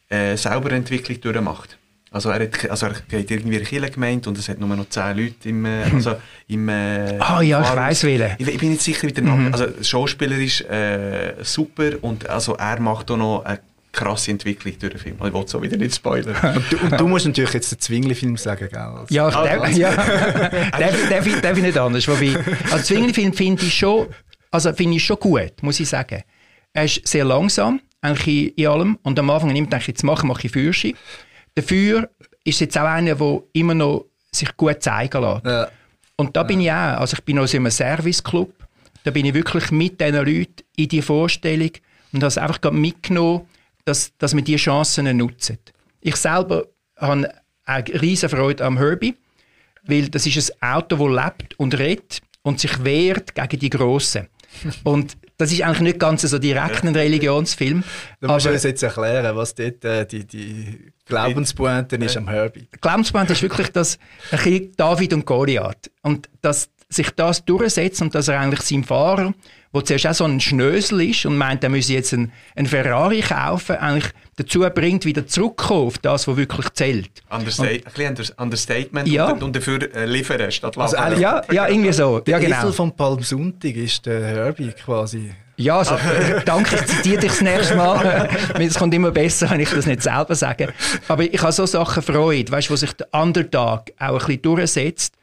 [0.08, 1.78] äh, selber Entwicklung durchmacht.
[2.10, 4.74] Also er, hat, also er geht irgendwie in eine Kirche gemeint und es hat nur
[4.76, 6.16] noch zehn Leute im, äh, also
[6.48, 7.76] im äh, Ah ja, ich Pfarrhaus.
[7.76, 8.34] weiss welchen.
[8.38, 9.52] Ich, ich bin nicht sicher mit dem Namen.
[9.54, 13.60] Also Schauspieler ist äh, super und also er macht auch noch eine
[13.92, 15.16] krasse Entwicklung durch den Film.
[15.24, 16.56] Ich will so wieder nicht spoilern.
[16.56, 18.80] Und du, und du musst natürlich jetzt den Zwingli-Film sagen, gell?
[18.80, 19.76] Also, Ja, Ah, darf, was?
[19.76, 19.94] ja.
[19.94, 22.08] darf, darf, ich, darf ich nicht anders.
[22.08, 22.34] Wobei,
[22.70, 24.08] also Zwingli-Film finde ich schon,
[24.50, 26.22] also finde ich schon gut, muss ich sagen.
[26.72, 28.98] Er ist sehr langsam, eigentlich in, in allem.
[29.02, 30.94] Und am Anfang nimmt ich jetzt machen, mache ich Führerschein.
[31.54, 32.08] Dafür
[32.44, 35.44] ist jetzt auch einer, der immer noch sich gut zeigen lässt.
[35.44, 35.68] Ja.
[36.16, 38.52] Und da bin ich auch, also ich bin auch so in einem Serviceclub,
[39.04, 41.70] da bin ich wirklich mit diesen Leuten in die Vorstellung
[42.12, 43.42] und habe es einfach gerade mitgenommen,
[43.84, 45.58] dass, dass wir diese Chancen nutzen.
[46.00, 46.66] Ich selber
[46.96, 47.32] habe
[47.64, 49.16] eine riesen Freude am Herbie,
[49.84, 54.28] weil das ist ein Auto, das lebt und redet und sich wehrt gegen die Grossen.
[54.84, 57.82] Und das ist eigentlich nicht ganz so direkt ein Religionsfilm.
[58.20, 62.68] Du musst aber uns jetzt erklären, was dort äh, die, die Glaubenspointe ist am Herbie.
[62.80, 63.98] Glaubensband ist wirklich das
[64.30, 65.90] ein bisschen David und Goliath.
[66.02, 69.32] Und dass sich das durchsetzt und dass er eigentlich seinem Fahrer,
[69.74, 73.20] der zuerst auch so ein Schnösel ist und meint, er müsse jetzt einen, einen Ferrari
[73.20, 77.10] kaufen, eigentlich dazu bringt, wieder zurückzukommen auf das, was wirklich zählt.
[77.30, 79.30] Understa ein bisschen Under- Understatement Ja.
[79.30, 82.16] und, und dafür äh, liefern statt Also eigentlich- Ja, ja, irgendwie so.
[82.18, 82.58] Ja, Der genau.
[82.58, 85.32] Esel vom Palmsonntag ist der Herbie quasi.
[85.56, 85.96] Ja, also,
[86.46, 88.28] danke, ich zitiere dich das nächste Mal.
[88.58, 90.72] Es kommt immer besser, wenn ich das nicht selber sage.
[91.08, 95.14] Aber ich habe so Sachen Freude, weißt, wo sich der Underdog auch ein bisschen durchsetzt,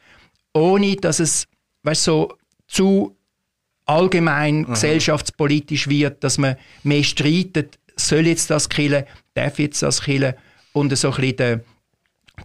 [0.53, 1.45] ohne dass es
[1.83, 2.33] weißt, so
[2.67, 3.15] zu
[3.89, 10.35] allgemein gesellschaftspolitisch wird, dass man mehr streitet, soll jetzt das killen, darf jetzt das killen
[10.73, 11.59] und so ein bisschen der,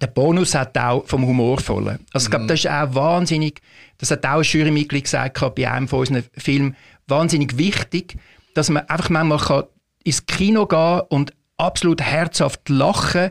[0.01, 1.99] der Bonus hat auch vom Humorvollen.
[2.13, 3.61] Also ich glaube, das ist auch wahnsinnig,
[3.99, 6.77] das hat auch ein Jurymitglied gesagt bei einem von unseren Filmen,
[7.07, 8.17] wahnsinnig wichtig,
[8.55, 9.65] dass man einfach manchmal kann
[10.03, 13.31] ins Kino gehen und absolut herzhaft lachen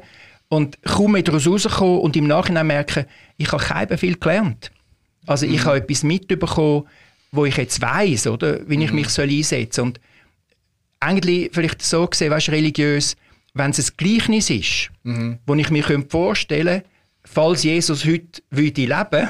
[0.49, 3.05] und kaum mehr daraus rauskommen und im Nachhinein merken,
[3.37, 4.71] ich habe kein viel gelernt.
[5.25, 6.83] Also ich habe etwas mitbekommen,
[7.33, 9.85] wo ich jetzt weiß, oder, wie ich mich soll einsetzen soll.
[9.87, 9.99] Und
[10.99, 13.17] eigentlich vielleicht so gesehen, weißt, religiös,
[13.53, 14.89] wenn es ein Gleichnis ist,
[15.45, 16.89] wo ich mir könnte vorstellen könnte,
[17.25, 19.29] falls Jesus heute würde leben,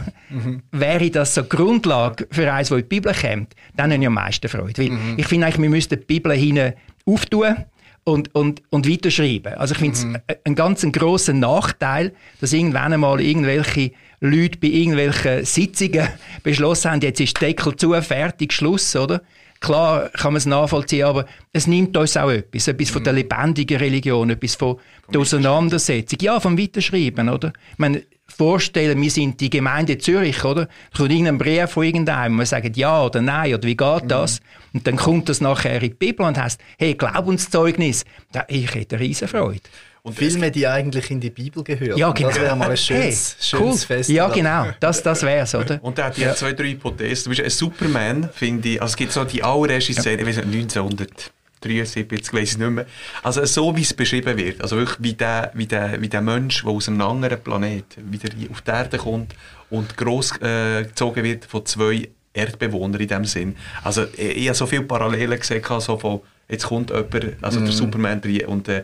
[0.71, 4.07] wäre das so die Grundlage für eins, das in die Bibel kommt, dann habe ich
[4.07, 4.77] am meisten Freude.
[4.77, 6.73] Weil ich finde eigentlich, wir müssten die Bibel hinten
[7.05, 7.55] auftun
[8.03, 9.53] und, und, und weiterschreiben.
[9.53, 10.17] Also ich finde es mhm.
[10.43, 13.91] einen ganz grossen Nachteil, dass irgendwann einmal irgendwelche
[14.25, 16.07] Leute bei irgendwelchen Sitzungen
[16.43, 19.21] beschlossen haben, jetzt ist Deckel zu, fertig, Schluss, oder?
[19.59, 22.67] Klar kann man es nachvollziehen, aber es nimmt uns auch etwas.
[22.67, 23.19] Etwas von der mhm.
[23.19, 24.77] lebendigen Religion, etwas von
[25.13, 26.19] der Auseinandersetzung.
[26.21, 27.53] Ja, vom Weiterschreiben, oder?
[27.71, 30.65] Ich meine, vorstellen, wir sind die Gemeinde Zürich, oder?
[30.65, 34.39] Da kommt irgendein Brief von irgendeinem, wir sagen ja oder nein, oder wie geht das?
[34.39, 34.45] Mhm.
[34.73, 38.05] Und dann kommt das nachher in die Bibel und heißt, hey, Glaubenszeugnis.
[38.31, 39.61] Da, ich hätte eine riesen Freude.
[40.05, 41.97] Und Filme, die eigentlich in die Bibel gehören.
[41.97, 42.27] Ja, genau.
[42.27, 43.67] Das wäre mal ein schönes, hey, cool.
[43.67, 44.09] schönes Fest.
[44.09, 44.67] Ja, genau.
[44.81, 45.81] Das, das wäre es, oder?
[45.81, 47.23] Und er hat ja zwei, drei Hypothesen.
[47.23, 48.81] Du bist ein Superman, finde ich.
[48.81, 52.85] Also es gibt so die allererste Szene, ich weiß nicht, 1973, weiß ich nicht mehr.
[53.23, 54.61] Also so, wie es beschrieben wird.
[54.61, 58.29] Also wirklich wie der, wie der, wie der Mensch, der aus einem anderen Planet wieder
[58.51, 59.33] auf die Erde kommt
[59.69, 63.55] und gross äh, gezogen wird von zwei Erdbewohnern in dem Sinn.
[63.85, 67.63] Also ich, ich habe so viele Parallelen gesehen, so von jetzt kommt jemand, also mm.
[67.63, 67.77] der mhm.
[67.77, 68.83] Superman und äh,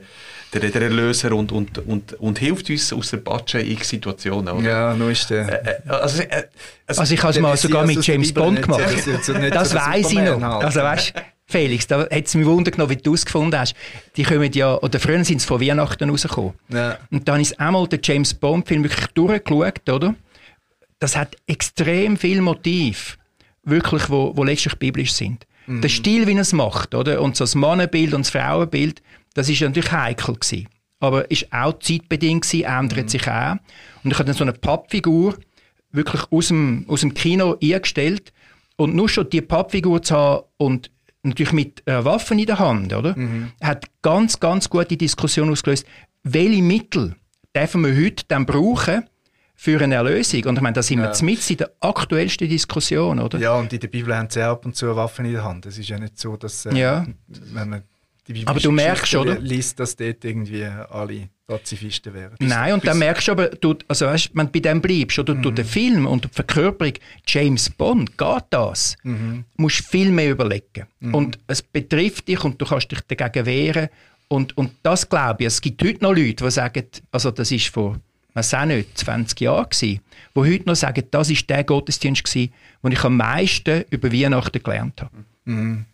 [0.53, 4.63] der, der Erlöser und, und, und, und hilft uns aus der Patsche in Situationen.
[4.63, 5.65] Ja, nur ist der.
[5.65, 6.43] Äh, äh, also, äh,
[6.87, 8.81] also, also, ich habe es mal sogar mit James Bond gemacht.
[8.81, 10.41] Das, das weiß ich noch.
[10.41, 10.65] Halt.
[10.65, 11.13] Also weißt
[11.45, 13.73] Felix, da hat es mich wundern genommen, wie du es gefunden hast.
[14.15, 16.53] Die kommen ja, oder früher sind sie von Weihnachten rausgekommen.
[16.69, 16.99] Ja.
[17.09, 20.13] Und dann ist einmal der James Bond-Film wirklich durchgeschaut, oder?
[20.99, 23.17] Das hat extrem viel Motiv,
[23.63, 25.47] wirklich, wo, wo letztlich biblisch sind.
[25.65, 25.81] Mhm.
[25.81, 27.19] Der Stil, wie er es macht, oder?
[27.19, 29.01] Und so das Mannenbild und das Frauenbild,
[29.33, 30.67] das ist natürlich heikel gewesen.
[30.99, 33.09] Aber ist auch zeitbedingt gewesen, ändert mhm.
[33.09, 33.55] sich auch.
[34.03, 35.37] Und ich habe dann so eine Pappfigur
[35.91, 38.33] wirklich aus dem, aus dem Kino eingestellt.
[38.75, 40.91] Und nur schon die Pappfigur zu haben und
[41.23, 43.17] natürlich mit äh, Waffen in der Hand, oder?
[43.17, 43.51] Mhm.
[43.61, 45.85] Hat ganz, ganz gute Diskussion ausgelöst.
[46.23, 47.15] Welche Mittel
[47.55, 49.03] dürfen wir heute dann brauchen,
[49.61, 50.45] für eine Erlösung.
[50.45, 51.21] Und ich meine, da sind wir ja.
[51.21, 53.37] mit in der aktuellsten Diskussion, oder?
[53.39, 55.65] Ja, und in der Bibel haben sie ab und zu Waffen in der Hand.
[55.65, 57.05] Es ist ja nicht so, dass äh, ja.
[57.27, 57.83] wenn man
[58.33, 59.39] die aber du merkst, oder?
[59.39, 62.35] liest, dass dort irgendwie alle Pazifisten wären.
[62.39, 65.33] Nein, und dann merkst du aber, du, also weißt, wenn du bei dem bleibst, oder
[65.33, 65.41] mhm.
[65.41, 66.93] du den Film und die Verkörperung
[67.25, 68.95] James Bond, geht das?
[69.03, 69.45] Mhm.
[69.55, 70.85] Du musst viel mehr überlegen.
[70.99, 71.15] Mhm.
[71.15, 73.89] Und es betrifft dich und du kannst dich dagegen wehren.
[74.27, 77.67] Und, und das glaube ich, es gibt heute noch Leute, die sagen, also das ist
[77.67, 77.99] vor
[78.33, 79.99] was auch nicht, 20 Jahre gewesen,
[80.35, 84.61] die heute noch sagen, das ist der Gottesdienst gewesen, den ich am meisten über Weihnachten
[84.63, 85.11] gelernt habe.
[85.45, 85.85] Mhm.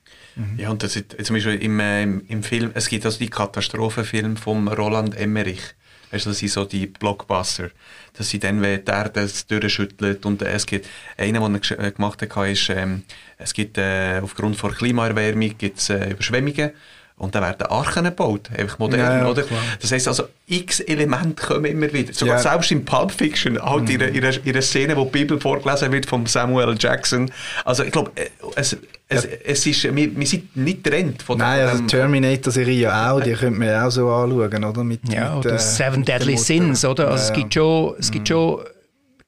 [0.65, 3.29] Ja, und das ist, zum Beispiel im, äh, im, im, Film, es gibt also die
[3.29, 5.61] Katastrophenfilme von Roland Emmerich.
[6.09, 7.69] Weißt du, das sind so die Blockbuster.
[8.13, 11.91] Dass sie dann, wenn die Erde durchschüttelt und äh, es gibt, einer, den er äh,
[11.91, 13.03] gemacht hat, ist, ähm,
[13.37, 16.71] es gibt, äh, aufgrund von Klimaerwärmung gibt's, äh, Überschwemmungen
[17.17, 19.43] und dann werden Archen gebaut, einfach modern, ja, ja, oder?
[19.43, 19.61] Klar.
[19.81, 22.13] Das heisst also, x Elemente kommen immer wieder.
[22.13, 22.41] Sogar ja.
[22.41, 23.89] selbst in Pulp Fiction, halt mhm.
[23.89, 27.31] in, einer, in einer Szene, wo die Bibel vorgelesen wird von Samuel Jackson.
[27.63, 28.75] Also ich glaube, äh, es,
[29.07, 33.21] es, es ist, wir, wir sind nicht getrennt von Nein, also die Terminator-Serie ja auch,
[33.21, 34.83] die könnte man ja auch so anschauen, oder?
[34.83, 37.11] Mit, ja, mit, oder äh, Seven Deadly Sins, oder?
[37.11, 38.33] Also es gibt schon, es gibt mhm.
[38.33, 38.59] schon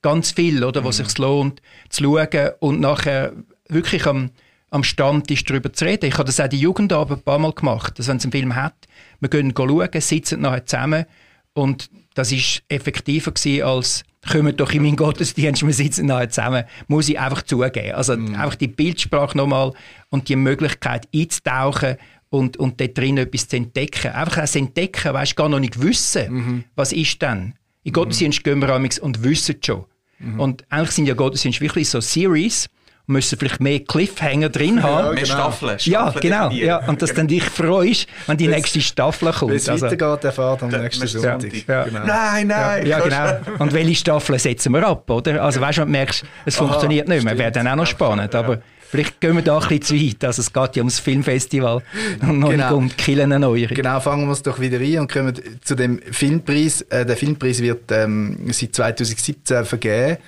[0.02, 1.06] ganz viel, oder, was mhm.
[1.06, 3.32] sich lohnt zu schauen und nachher
[3.70, 4.32] wirklich am
[4.70, 6.06] am Stammtisch darüber zu reden.
[6.08, 8.56] Ich habe das auch die Jugendabend ein paar Mal gemacht, dass wenn es einen Film
[8.56, 8.76] hat,
[9.20, 11.06] wir gehen schauen, sitzen nachher zusammen
[11.54, 16.64] und das ist effektiver gewesen als kommen doch in meinen Gottesdienst, wir sitzen nachher zusammen,
[16.88, 17.94] muss ich einfach zugeben.
[17.94, 18.36] Also mm.
[18.36, 19.72] einfach die Bildsprache nochmal
[20.10, 21.96] und die Möglichkeit einzutauchen
[22.30, 24.12] und, und dort drin etwas zu entdecken.
[24.12, 26.64] Einfach das Entdecken, weißt gar noch nicht wissen, mhm.
[26.76, 27.54] was ist denn.
[27.84, 28.44] In Gottesdienst mhm.
[28.44, 29.86] gehen wir und wissen schon.
[30.20, 30.40] Mhm.
[30.40, 32.70] Und eigentlich sind ja Gottesdienste wirklich so Series,
[33.08, 35.06] müssen vielleicht mehr Cliffhanger drin haben.
[35.06, 35.36] Ja, mehr genau.
[35.36, 36.32] Staffeln, Staffeln.
[36.32, 36.52] Ja, genau.
[36.52, 39.52] Ja, und dass dann dich freust, wenn die nächste Staffel kommt.
[39.52, 41.68] Wenn es also, weitergeht, erfahrt am nächsten Sonntag.
[41.68, 41.86] Ja.
[41.86, 42.06] Genau.
[42.06, 42.86] Nein, nein.
[42.86, 43.40] Ja, genau.
[43.60, 45.42] Und welche Staffeln setzen wir ab, oder?
[45.42, 47.38] Also weißt du, du merkst, es Aha, funktioniert nicht mehr.
[47.38, 48.60] Wäre dann auch noch spannend, aber...
[48.90, 50.24] Vielleicht gehen wir da ein bisschen zu weit.
[50.24, 51.84] Also es geht ja ums Filmfestival
[52.22, 52.78] und noch genau.
[52.78, 53.76] um die Killenerneuerung.
[53.76, 56.84] Genau, fangen wir es doch wieder rein und kommen zu dem Filmpreis.
[56.84, 60.20] Äh, der Filmpreis wird ähm, seit 2017 vergeben.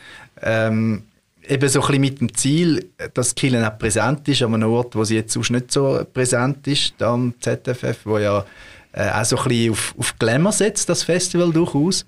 [0.42, 1.04] Ähm,
[1.50, 4.96] eben so ein bisschen mit dem Ziel, dass Killen auch präsent ist, an einem Ort,
[4.96, 8.46] wo sie jetzt sonst nicht so präsent ist, da am ZFF, wo ja
[8.94, 12.06] äh, auch so ein bisschen auf, auf Glamour setzt, das Festival durchaus.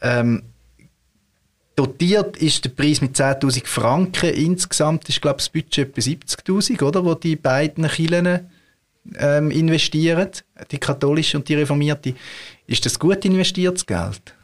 [0.00, 0.42] Ähm,
[1.74, 4.30] dotiert ist der Preis mit 10'000 Franken.
[4.30, 8.50] Insgesamt ist, glaube ich, das Budget etwa 70'000, oder, wo die beiden Kirchen
[9.18, 10.30] ähm, investieren,
[10.70, 12.14] die katholische und die reformierte.
[12.66, 14.34] Ist das gut investiertes Geld?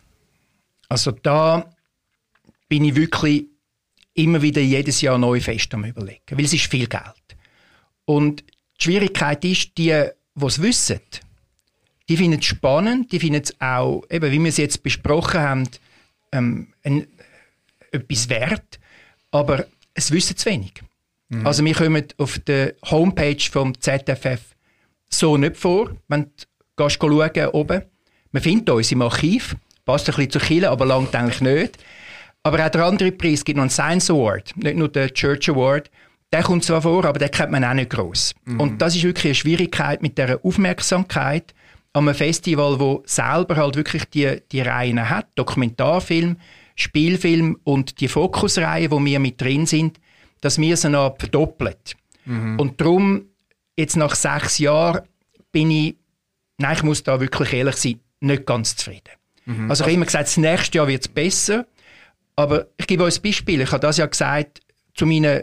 [0.89, 1.71] Also da
[2.69, 3.47] bin ich wirklich
[4.15, 7.03] immer wieder jedes Jahr neu fest am überlegen, weil es ist viel Geld.
[8.05, 8.43] Und
[8.79, 11.01] die Schwierigkeit ist, die, die es wissen,
[12.09, 15.69] die finden es spannend, die finden es auch, eben, wie wir es jetzt besprochen haben,
[16.33, 17.07] ähm, ein,
[17.91, 18.81] etwas wert,
[19.31, 20.83] aber es wissen zu wenig.
[21.29, 21.47] Mhm.
[21.47, 24.41] Also wir kommen auf der Homepage vom ZFF
[25.09, 25.95] so nicht vor.
[26.09, 26.31] Wenn
[26.77, 27.83] du schauen oben.
[28.33, 31.79] Man findet uns im Archiv, passt ein bisschen zur Kille, aber langt eigentlich nicht.
[32.43, 35.91] Aber auch der andere Preis gibt noch einen Science Award, nicht nur den Church Award.
[36.33, 38.35] Der kommt zwar vor, aber den kennt man auch nicht gross.
[38.45, 38.61] Mhm.
[38.61, 41.55] Und das ist wirklich eine Schwierigkeit mit der Aufmerksamkeit
[41.93, 46.37] an einem Festival, wo selber halt wirklich die, die Reihen hat, Dokumentarfilm,
[46.75, 50.01] Spielfilm und die Fokusreihe, wo wir mit drin sind,
[50.41, 51.97] dass wir sie noch verdoppelt.
[52.25, 52.59] Mhm.
[52.59, 53.27] Und darum,
[53.77, 55.03] jetzt nach sechs Jahren,
[55.53, 55.97] bin ich,
[56.57, 59.13] nein, ich muss da wirklich ehrlich sein, nicht ganz zufrieden.
[59.45, 59.71] Mhm.
[59.71, 61.67] Also ich habe immer gesagt, das nächste Jahr wird es besser.
[62.37, 63.61] Aber ich gebe euch ein Beispiel.
[63.61, 64.61] Ich habe das ja gesagt
[64.95, 65.43] zu meinen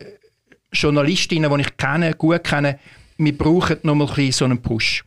[0.72, 2.80] Journalistinnen, die ich kenne, gut kenne,
[3.18, 5.04] wir brauchen noch mal ein so einen Push.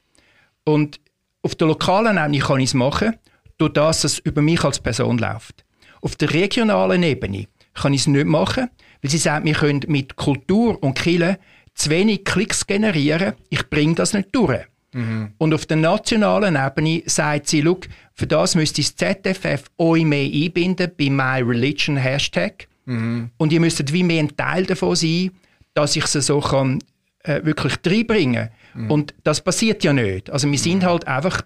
[0.65, 1.01] Und
[1.43, 3.17] auf der lokalen Ebene kann ich es machen,
[3.59, 5.65] durch das, es über mich als Person läuft.
[6.01, 8.69] Auf der regionalen Ebene kann ich es nicht machen,
[9.01, 11.39] weil sie sagen, wir können mit Kultur und Kille
[11.75, 14.67] zu wenig Klicks generieren, ich bringe das nicht durch.
[14.93, 15.33] Mhm.
[15.39, 20.31] Und auf der nationalen Ebene sagt sie, look, für das müsste das ZFF euch mehr
[20.31, 22.69] einbinden bei MyReligion Hashtag.
[22.85, 23.31] Mhm.
[23.37, 25.31] Und ihr müsstet wie mehr ein Teil davon sein,
[25.75, 26.81] dass ich sie so kann,
[27.23, 28.85] äh, wirklich reinbringen kann.
[28.85, 28.91] Mhm.
[28.91, 30.31] Und das passiert ja nicht.
[30.31, 31.43] Also wir sind halt einfach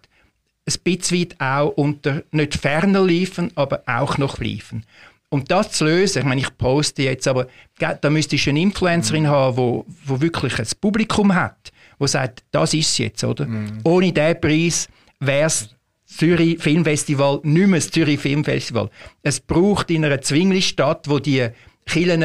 [0.67, 4.85] ein bisschen weit auch unter, nicht ferner liefen, aber auch noch liefen.
[5.29, 9.27] Um das zu lösen, ich meine, ich poste jetzt, aber da müsstest du eine Influencerin
[9.27, 13.47] haben, wo, wo wirklich ein Publikum hat, wo sagt, das ist es jetzt, oder?
[13.47, 13.81] Mhm.
[13.85, 14.89] Ohne diesen Preis
[15.21, 15.71] wäre es
[16.07, 18.91] Zürich Filmfestival nicht mehr das Zürich Filmfestival.
[19.23, 21.49] Es braucht in einer Zwingli-Stadt, wo die
[21.85, 22.25] Kirchen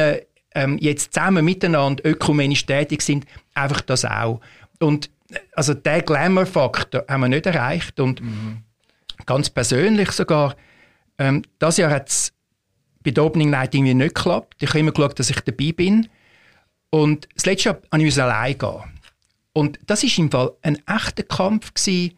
[0.54, 4.40] ähm, jetzt zusammen miteinander ökumenisch tätig sind, einfach das auch.
[4.78, 5.10] Und
[5.54, 8.58] also der Glamour-Faktor haben wir nicht erreicht und mhm.
[9.26, 10.56] ganz persönlich sogar,
[11.18, 12.32] ähm, das Jahr hat es
[13.02, 14.62] bei der Opening Night irgendwie nicht geklappt.
[14.62, 16.08] Ich habe immer geschaut, dass ich dabei bin.
[16.90, 18.91] Und das letzte Jahr musste ich allein gehen.
[19.52, 22.16] Und das war im Fall ein echter Kampf gewesen,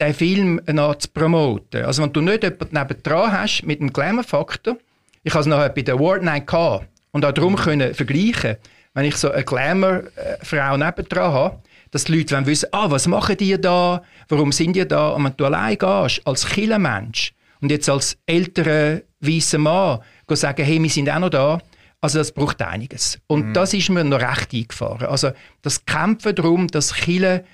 [0.00, 1.84] den Film zu promoten.
[1.84, 4.76] Also wenn du nicht jemanden nebendran hast mit einem Glamour-Faktor,
[5.22, 8.56] ich hatte es nachher bei der Award Night gehabt und auch darum können vergleichen,
[8.94, 11.58] wenn ich so eine Glamour-Frau nebendran habe,
[11.90, 15.10] dass die Leute wissen, ah, was machen die da, warum sind die da?
[15.10, 20.82] Und wenn du allein gehst, als Killermensch und jetzt als älterer weißer Mann, sagen, hey,
[20.82, 21.58] wir sind auch noch da,
[22.06, 23.18] also das braucht einiges.
[23.26, 23.52] Und mhm.
[23.52, 25.08] das ist mir noch recht eingefahren.
[25.08, 27.44] Also das Kämpfen darum, dass Chile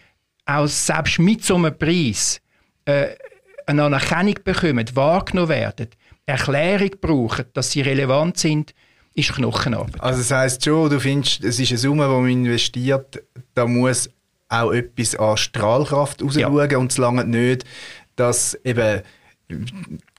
[0.44, 2.38] auch selbst mit so einem Preis
[2.84, 3.06] äh,
[3.64, 5.88] eine Anerkennung bekommen, wahrgenommen werden,
[6.26, 8.74] Erklärung brauchen, dass sie relevant sind,
[9.14, 10.02] ist Knochenarbeit.
[10.02, 13.22] Also das heisst schon, du findest, es ist eine Summe, die man investiert,
[13.54, 14.10] da muss
[14.50, 16.76] auch etwas an Strahlkraft rausschauen ja.
[16.76, 17.64] und es lange nicht,
[18.16, 19.00] dass eben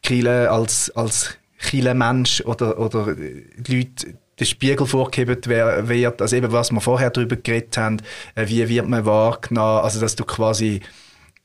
[0.02, 6.72] Kille als, als Kille-Mensch oder, oder die Leute der Spiegel vorgegeben wird, also eben was
[6.72, 7.98] wir vorher darüber geredet haben,
[8.36, 10.82] äh, wie wird man wahrgenommen, also dass du quasi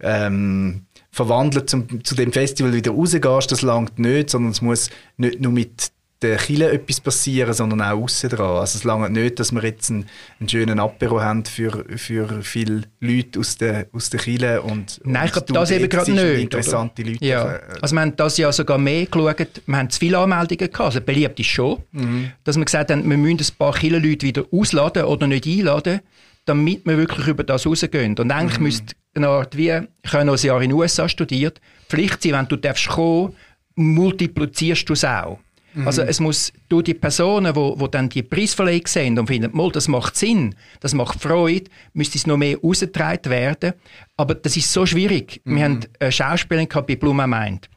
[0.01, 5.41] ähm, verwandelt zum, zu dem Festival wieder rausgehst, das langt nicht, sondern es muss nicht
[5.41, 5.91] nur mit
[6.21, 8.59] der Kille etwas passieren, sondern auch aussen dran.
[8.59, 10.07] Also es lange nicht, dass wir jetzt einen,
[10.41, 15.27] einen, schönen Apero haben für, für viele Leute aus der, aus der Kille und Nein,
[15.27, 16.43] ich glaube, das eben gerade nicht.
[16.43, 17.11] Interessante oder?
[17.13, 17.25] Leute.
[17.25, 17.53] Ja.
[17.55, 20.81] Äh, also wir haben das ja sogar mehr geschaut, wir haben zu viele Anmeldungen gehabt,
[20.81, 22.33] also beliebt ist schon, mhm.
[22.43, 26.01] dass wir gesagt haben, wir müssen ein paar Kille-Leute wieder ausladen oder nicht einladen,
[26.47, 28.19] damit wir wirklich über das rausgehen.
[28.19, 28.65] Und eigentlich mhm.
[28.65, 32.33] müsste eine Art wie, ich habe noch ein Jahr in den USA studiert, Pflicht sein,
[32.33, 33.35] wenn du darfst kommen,
[33.77, 35.39] multiplizierst du es auch.
[35.79, 35.87] Mhm.
[35.87, 39.71] Also es muss durch die Personen, wo, wo dann die Preisverleihung sehen und finden, mal,
[39.71, 43.75] das macht Sinn, das macht Freude, müsste es noch mehr ausgetragen werden.
[44.17, 45.41] Aber das ist so schwierig.
[45.45, 45.57] Mhm.
[45.57, 47.71] Wir haben eine Schauspielerin gehabt bei Bluma Mind.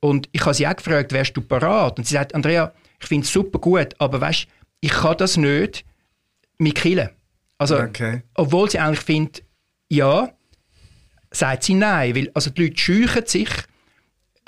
[0.00, 1.98] Und ich habe sie auch gefragt, wärst du parat?
[1.98, 4.46] Und sie sagt, Andrea, ich finde es super gut, aber weißt,
[4.80, 5.84] ich kann das nicht
[6.58, 7.08] mit killen.
[7.56, 8.22] Also, okay.
[8.34, 9.42] obwohl sie eigentlich findet,
[9.88, 10.30] ja,
[11.30, 13.48] sagt sie nein, weil also die Leute scheuchen sich,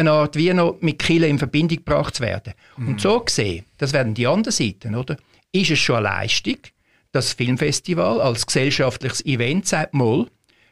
[0.00, 2.54] eine Art wie noch mit Kille in Verbindung gebracht zu werden.
[2.76, 2.88] Mhm.
[2.88, 5.16] Und so gesehen, das werden die anderen Seiten, oder?
[5.52, 6.56] Ist es schon eine Leistung,
[7.12, 10.26] das Filmfestival als gesellschaftliches Event sagt, mal,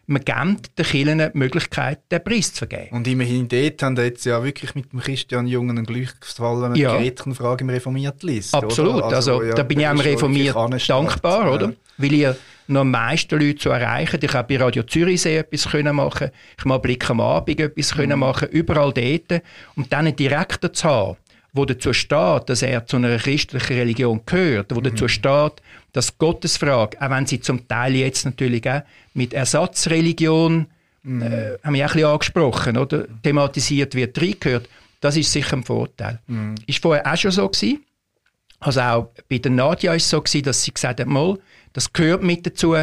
[0.06, 2.96] man gibt den Kirchen die Möglichkeit, den Preis zu vergeben.
[2.96, 6.96] Und immerhin dort haben wir jetzt ja wirklich mit dem Christian Jungen einen glückgefallenen ja.
[6.96, 8.54] Gretchenfrage im reformierten List.
[8.54, 10.56] Absolut, also, also ja, da bin ich auch Reformiert
[10.88, 11.74] dankbar, oder?
[11.98, 12.36] Weil ihr
[12.68, 14.20] noch am meisten Leute zu erreichen.
[14.22, 18.00] Ich habe bei Radio Zürichsee etwas können machen, ich habe Blick am Abend etwas mhm.
[18.00, 19.42] können machen, überall dort.
[19.74, 21.16] Und dann einen Direktor zu haben,
[21.52, 24.84] wo dazu steht, dass er zu einer christlichen Religion gehört, wo mhm.
[24.84, 25.54] dazu steht,
[25.92, 28.82] dass Gottesfrage, auch wenn sie zum Teil jetzt natürlich auch
[29.14, 30.66] mit Ersatzreligion,
[31.02, 31.22] mhm.
[31.22, 34.68] äh, haben wir auch ein bisschen angesprochen, oder, thematisiert wird, reingehört,
[35.00, 36.20] das ist sicher ein Vorteil.
[36.26, 36.56] Mhm.
[36.66, 37.84] Ist vorher auch schon so gewesen.
[38.60, 41.38] Also auch bei der Nadja ist es so gewesen, dass sie gesagt hat, mal,
[41.72, 42.76] das gehört mit dazu.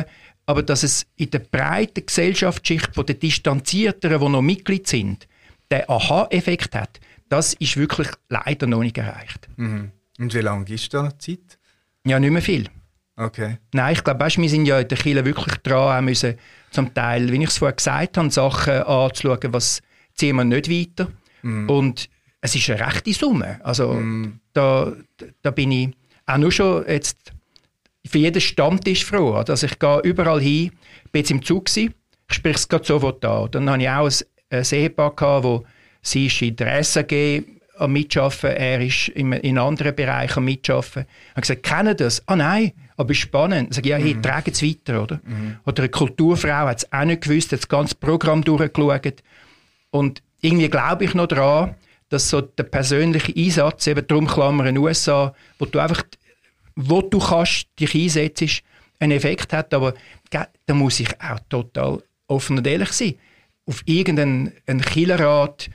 [0.47, 5.27] aber dass es in der breiten Gesellschaftsschicht von den Distanzierteren, die noch Mitglied sind,
[5.71, 9.47] den Aha-Effekt hat, das ist wirklich leider noch nicht erreicht.
[9.57, 9.91] Mhm.
[10.19, 11.57] Und wie lange ist da Zeit?
[12.05, 12.69] Ja, nicht mehr viel.
[13.17, 13.57] Okay.
[13.73, 16.35] Nein, ich glaube, weißt, wir sind ja in der Kirche wirklich dran, auch müssen
[16.71, 19.81] zum Teil, wie ich es vorher gesagt habe, Sachen anzuschauen, was
[20.13, 21.09] ziehen wir nicht weiter.
[21.41, 21.69] Mm.
[21.69, 22.09] Und
[22.41, 23.59] es ist eine rechte Summe.
[23.63, 24.39] Also mm.
[24.53, 24.91] da,
[25.41, 25.89] da bin ich
[26.25, 27.31] auch nur schon jetzt
[28.09, 29.33] für jeden Stammtisch froh.
[29.33, 30.71] Also ich gehe überall hin,
[31.11, 31.93] bin jetzt im Zug gewesen,
[32.29, 33.49] ich spreche es gerade sofort an.
[33.51, 35.65] Dann hatte ich auch ein, ein Ehepaar, gehabt, wo
[36.01, 37.43] sie ist in der SAG
[37.77, 41.03] am Mitschaffen, er ist in, in anderen Bereichen am Mitschaffen.
[41.03, 42.23] Ich habe gesagt, kennen das?
[42.25, 43.69] Ah nein, aber ist spannend.
[43.69, 44.21] Ich sage, ja, hey, mhm.
[44.21, 45.19] tragen es weiter, oder?
[45.23, 45.57] Mhm.
[45.65, 49.23] Oder eine Kulturfrau hat es auch nicht gewusst, hat das ganze Programm durchgeschaut.
[49.91, 51.75] Und irgendwie glaube ich noch daran,
[52.09, 56.03] dass so der persönliche Einsatz, eben darum Klammern USA, wo du einfach,
[56.75, 58.63] wo du kannst, dich einsetzt,
[58.99, 59.73] einen Effekt hat.
[59.73, 59.93] Aber
[60.29, 63.15] da muss ich auch total offen und ehrlich sein.
[63.65, 64.51] Auf irgendeinen
[64.81, 65.69] Killerrat,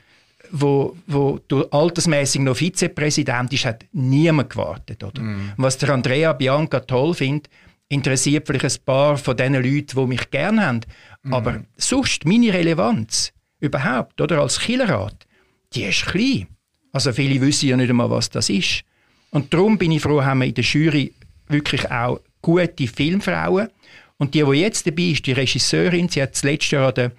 [0.51, 5.03] wo, wo du altersmäßig noch Vizepräsident ist, hat niemand gewartet.
[5.03, 5.21] Oder?
[5.21, 5.53] Mm.
[5.57, 7.49] was der Andrea Bianca toll findet,
[7.89, 10.81] interessiert vielleicht ein paar von den Leuten, die mich gerne haben.
[11.23, 11.33] Mm.
[11.33, 15.25] Aber sonst, meine Relevanz überhaupt, oder als Killerrat,
[15.73, 16.47] die ist klein.
[16.91, 18.83] Also viele wissen ja nicht einmal, was das ist.
[19.31, 21.13] Und darum bin ich froh, haben wir in der Jury
[21.47, 23.69] wirklich auch gute Filmfrauen.
[24.17, 27.11] Und die, die jetzt dabei ist, die Regisseurin, sie hat das letzte Jahr an der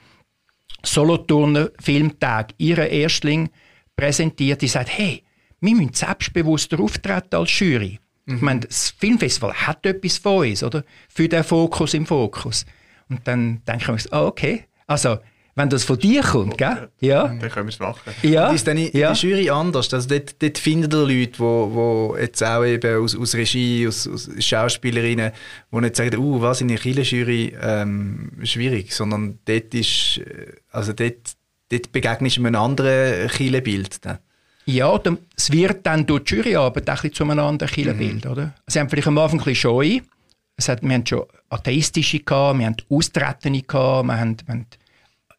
[0.84, 3.50] Solothurner Filmtag ihren Erstling
[3.96, 4.62] präsentiert.
[4.62, 5.22] Die sagt, hey,
[5.60, 7.98] wir müssen selbstbewusster auftreten als Jury.
[8.26, 8.36] Mhm.
[8.36, 10.84] Ich meine, das Filmfestival hat etwas von uns, oder?
[11.08, 12.66] Für den Fokus im Fokus.
[13.08, 14.64] Und dann denke ich mir, ah, okay.
[14.86, 15.18] Also,
[15.55, 16.88] wenn das von dir kommt, gell?
[17.00, 17.24] Ja.
[17.28, 18.12] Dann können wir es machen.
[18.22, 18.48] Ja.
[18.48, 19.12] Und ist dann in ja.
[19.12, 19.92] der Jury anders?
[19.92, 24.30] Also dort, dort findet ihr Leute, die jetzt auch eben aus, aus Regie, aus, aus
[24.38, 25.32] Schauspielerinnen,
[25.70, 30.94] die nicht sagen, uh, was in der Kille-Jury ähm, schwierig, sondern dort ist, äh, also
[30.94, 31.36] dort,
[31.68, 34.00] dort begegnest du einem anderen Kille-Bild.
[34.64, 34.98] Ja,
[35.36, 38.30] es wird dann durch die Juryarbeit ein bisschen zu einem anderen Kille-Bild, mhm.
[38.30, 38.55] oder?
[38.66, 40.00] Sie haben vielleicht am Anfang ein bisschen Scheu.
[40.57, 44.66] Es hat, wir haben schon atheistische gehabt, wir haben Austretende gehabt, wir haben, wir haben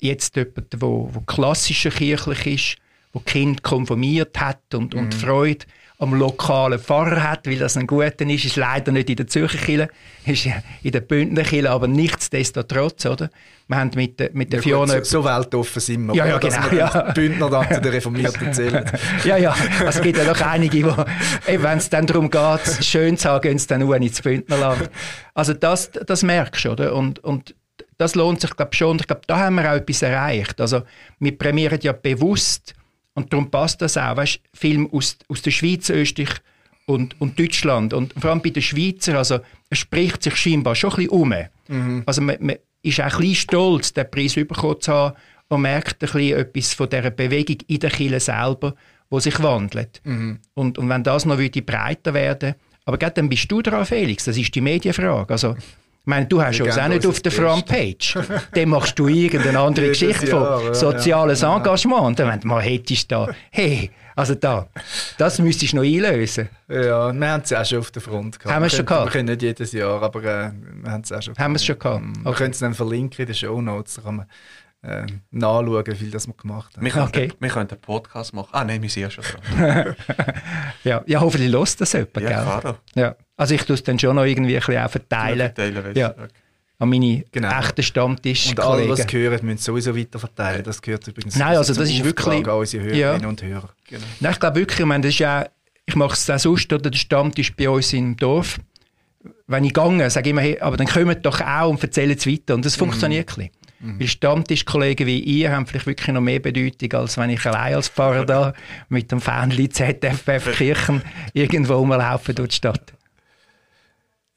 [0.03, 2.77] jetzt jemand, der wo, wo klassischer kirchlich ist,
[3.13, 4.99] wo Kind konformiert hat und, mhm.
[4.99, 5.65] und Freude
[5.99, 9.57] am lokalen Pfarrer hat, weil das ein guter ist, ist leider nicht in der Zürcher
[9.57, 9.89] Kirche,
[10.25, 10.47] ist
[10.81, 13.29] in der Bündner Kirche, aber nichtsdestotrotz, oder?
[13.67, 14.95] Wir haben mit, der, mit der ja, Fiona...
[14.95, 17.11] Gut, so, so weltoffen sind wir, ja, ja, genau, ja.
[17.13, 18.83] Bündner dann zu den Reformierten zählen.
[19.23, 19.55] ja, ja,
[19.87, 23.57] es gibt ja noch einige, die, wenn es dann darum geht, schön zu sagen, gehen
[23.57, 24.89] sie dann nur ins Bündnerland.
[25.33, 26.93] Also das, das merkst du, oder?
[26.93, 27.55] Und, und
[27.97, 28.97] das lohnt sich glaube schon.
[28.99, 30.59] Ich glaube, da haben wir auch etwas erreicht.
[30.59, 30.83] Also
[31.19, 32.73] wir prämieren ja bewusst
[33.13, 34.17] und darum passt das auch.
[34.17, 36.29] Weißt, Film aus, aus der Schweiz, Österreich
[36.85, 39.39] und, und Deutschland und vor allem bei den Schweizer, also
[39.69, 41.33] es spricht sich scheinbar schon ein bisschen um.
[41.67, 42.03] Mhm.
[42.05, 45.15] Also man, man ist auch ein bisschen stolz, den Preis bekommen zu haben
[45.47, 48.75] und merkt ein bisschen etwas von dieser Bewegung in der Kirche selber,
[49.09, 50.01] wo sich wandelt.
[50.03, 50.39] Mhm.
[50.53, 54.37] Und, und wenn das noch würde breiter werden, aber dann bist du dran, Felix, das
[54.37, 55.31] ist die Medienfrage.
[55.31, 55.55] Also
[56.03, 58.17] ich meine, du hast uns auch nicht auf der Frontpage.
[58.53, 61.55] Dann machst du irgendeine andere Geschichte von ja, soziales ja.
[61.55, 62.19] Engagement.
[62.19, 64.67] Wenn du mal hättest da, hey, also da,
[65.17, 66.49] das müsstest du noch einlösen.
[66.67, 68.53] Ja, wir haben es auch schon auf der Front gehabt.
[68.53, 69.05] Haben wir es schon gehabt?
[69.05, 70.51] Wir können nicht jedes Jahr, aber äh,
[70.83, 72.03] wir haben es auch schon Haben wir es schon gehabt?
[72.03, 72.25] Okay.
[72.25, 74.25] Wir können es dann verlinken in den Show Notes, da kann man
[74.83, 76.83] äh, nachschauen, wie viel das wir gemacht haben.
[76.83, 77.31] Wir können, okay.
[77.39, 78.49] wir können einen Podcast machen.
[78.51, 79.95] Ah nein, wir sind ja schon dran.
[80.83, 82.59] ja, ja, hoffentlich lost das jemand, ja, gell?
[82.61, 82.79] Klar.
[82.95, 83.15] Ja.
[83.37, 85.53] Also ich tue es dann schon noch irgendwie ein bisschen auch verteilen.
[85.53, 86.11] verteilen ja.
[86.11, 86.27] Okay.
[86.79, 87.59] An meine genau.
[87.59, 88.49] echten Stammtisch.
[88.49, 90.63] Und alle, es hören, müssen sowieso weiter verteilen.
[90.63, 92.45] Das gehört übrigens Nein, also das ist wirklich...
[92.45, 93.27] an unsere Hörerinnen ja.
[93.27, 93.69] und Hörer.
[93.87, 94.03] Genau.
[94.19, 95.47] Nein, ich glaube wirklich, ich, meine, das ist ja,
[95.85, 98.59] ich mache es auch sonst, oder der Stammtisch bei uns im Dorf.
[99.47, 102.27] Wenn ich gehe, sage ich immer, hey, aber dann kommt doch auch und erzählen es
[102.27, 102.55] weiter.
[102.55, 103.43] Und das funktioniert mhm.
[103.83, 103.99] Mhm.
[103.99, 107.89] Weil Stammtischkollegen wie ihr haben vielleicht wirklich noch mehr Bedeutung, als wenn ich allein als
[107.89, 108.53] Pfarrer da
[108.87, 111.01] mit dem Fähnchen ZFF Kirchen
[111.33, 112.93] irgendwo rumlaufe durch die Stadt.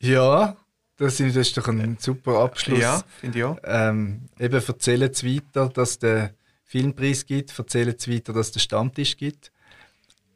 [0.01, 0.57] Ja,
[0.97, 2.80] das ist, doch ein super Abschluss.
[2.80, 3.59] Ja, finde ich auch.
[3.64, 6.30] Ähm, eben erzählen es weiter, dass es den
[6.64, 9.53] Filmpreis gibt, erzählen es weiter, dass es den Stammtisch gibt.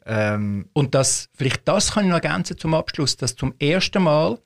[0.06, 4.38] Ähm, Und das, vielleicht das kann ich noch ergänzen zum Abschluss, dass zum ersten Mal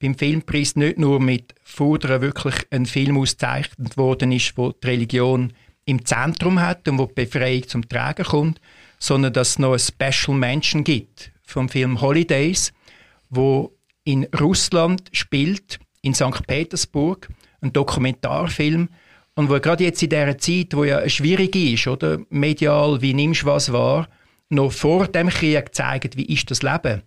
[0.00, 5.52] beim Filmpreis nicht nur mit Fudern wirklich ein Film ausgezeichnet worden ist, wo die Religion
[5.84, 8.60] im Zentrum hat und wo die Befreiung zum Tragen kommt,
[8.98, 12.72] sondern dass es noch ein Special Mention gibt vom Film Holidays,
[13.30, 13.74] wo
[14.04, 16.46] in Russland spielt, in St.
[16.46, 17.28] Petersburg,
[17.60, 18.88] ein Dokumentarfilm,
[19.34, 23.42] und wo gerade jetzt in dieser Zeit, wo ja schwierig ist, oder medial, wie nimmst
[23.42, 24.08] du was wahr,
[24.48, 27.02] noch vor dem Krieg zeigt, wie ist das Leben.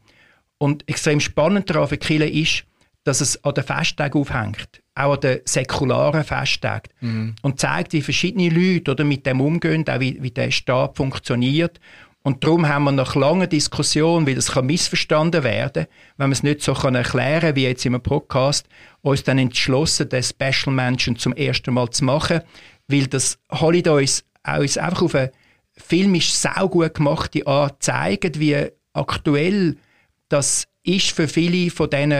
[0.57, 2.63] Und extrem spannend daran für Kille ist,
[3.03, 7.35] dass es an den Festtagen aufhängt, auch an den säkularen Festtagen Mhm.
[7.41, 11.79] und zeigt, wie verschiedene Leute oder mit dem umgehen, auch wie, wie der Staat funktioniert.
[12.23, 15.87] Und darum haben wir nach langer Diskussion, weil das kann missverstanden werden,
[16.17, 18.67] wenn man es nicht so kann erklären wie jetzt im Podcast,
[19.01, 22.41] uns dann entschlossen, den Special Mention zum ersten Mal zu machen,
[22.87, 24.23] weil das Holiday uns,
[24.59, 25.31] uns einfach auf eine
[25.75, 29.77] filmisch saugut gemachte Art zeigt, wie aktuell
[30.29, 32.13] das ist für viele von diesen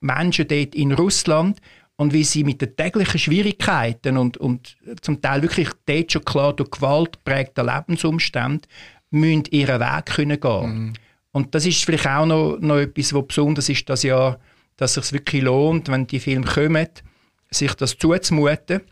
[0.00, 1.60] Menschen dort in Russland
[1.96, 6.52] und wie sie mit den täglichen Schwierigkeiten und, und zum Teil wirklich dort schon klar
[6.54, 8.68] durch Gewalt prägten Lebensumstände
[9.10, 10.92] müssen ihren Weg können gehen.
[11.32, 14.38] Und das ist vielleicht auch noch, noch etwas, was besonders ist das Jahr,
[14.76, 16.88] dass es sich wirklich lohnt, wenn die Filme kommen,
[17.50, 18.82] sich das zuzumuten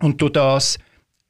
[0.00, 0.78] und durch das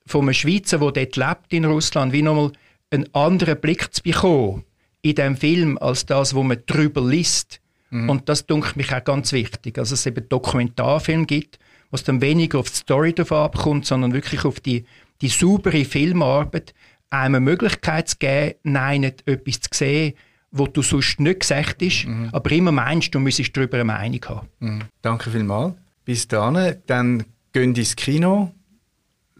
[0.06, 2.52] von einem Schweizer, der dort lebt in Russland, wie nochmal
[2.90, 4.64] einen anderen Blick zu bekommen
[5.02, 7.60] in diesem Film, als das, wo man drüber liest.
[7.94, 9.78] Und das dunkelt mich auch ganz wichtig.
[9.78, 11.58] Also es eben Dokumentarfilm gibt,
[11.90, 14.84] wo es dann weniger auf die Story drauf abkommt, sondern wirklich auf die,
[15.20, 16.74] die saubere Filmarbeit,
[17.10, 20.14] einem eine Möglichkeit zu geben, nein, nicht etwas zu sehen,
[20.50, 24.48] wo du sonst nicht gesagt hast, aber immer meinst, du müsstest darüber eine Meinung haben.
[24.60, 24.82] Mhm.
[25.02, 25.74] Danke vielmals.
[26.04, 26.76] Bis dann.
[26.86, 28.52] Dann gehen ins Kino,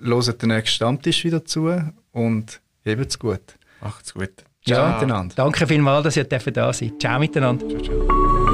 [0.01, 1.73] hören den nächsten Stammtisch wieder zu
[2.13, 3.57] und habt's gut.
[3.81, 4.45] Macht's gut.
[4.67, 5.35] Ciao miteinander.
[5.37, 6.99] Danke vielmals, dass ihr da seid.
[7.01, 7.69] Ciao miteinander.
[7.69, 8.54] Ciao, ciao.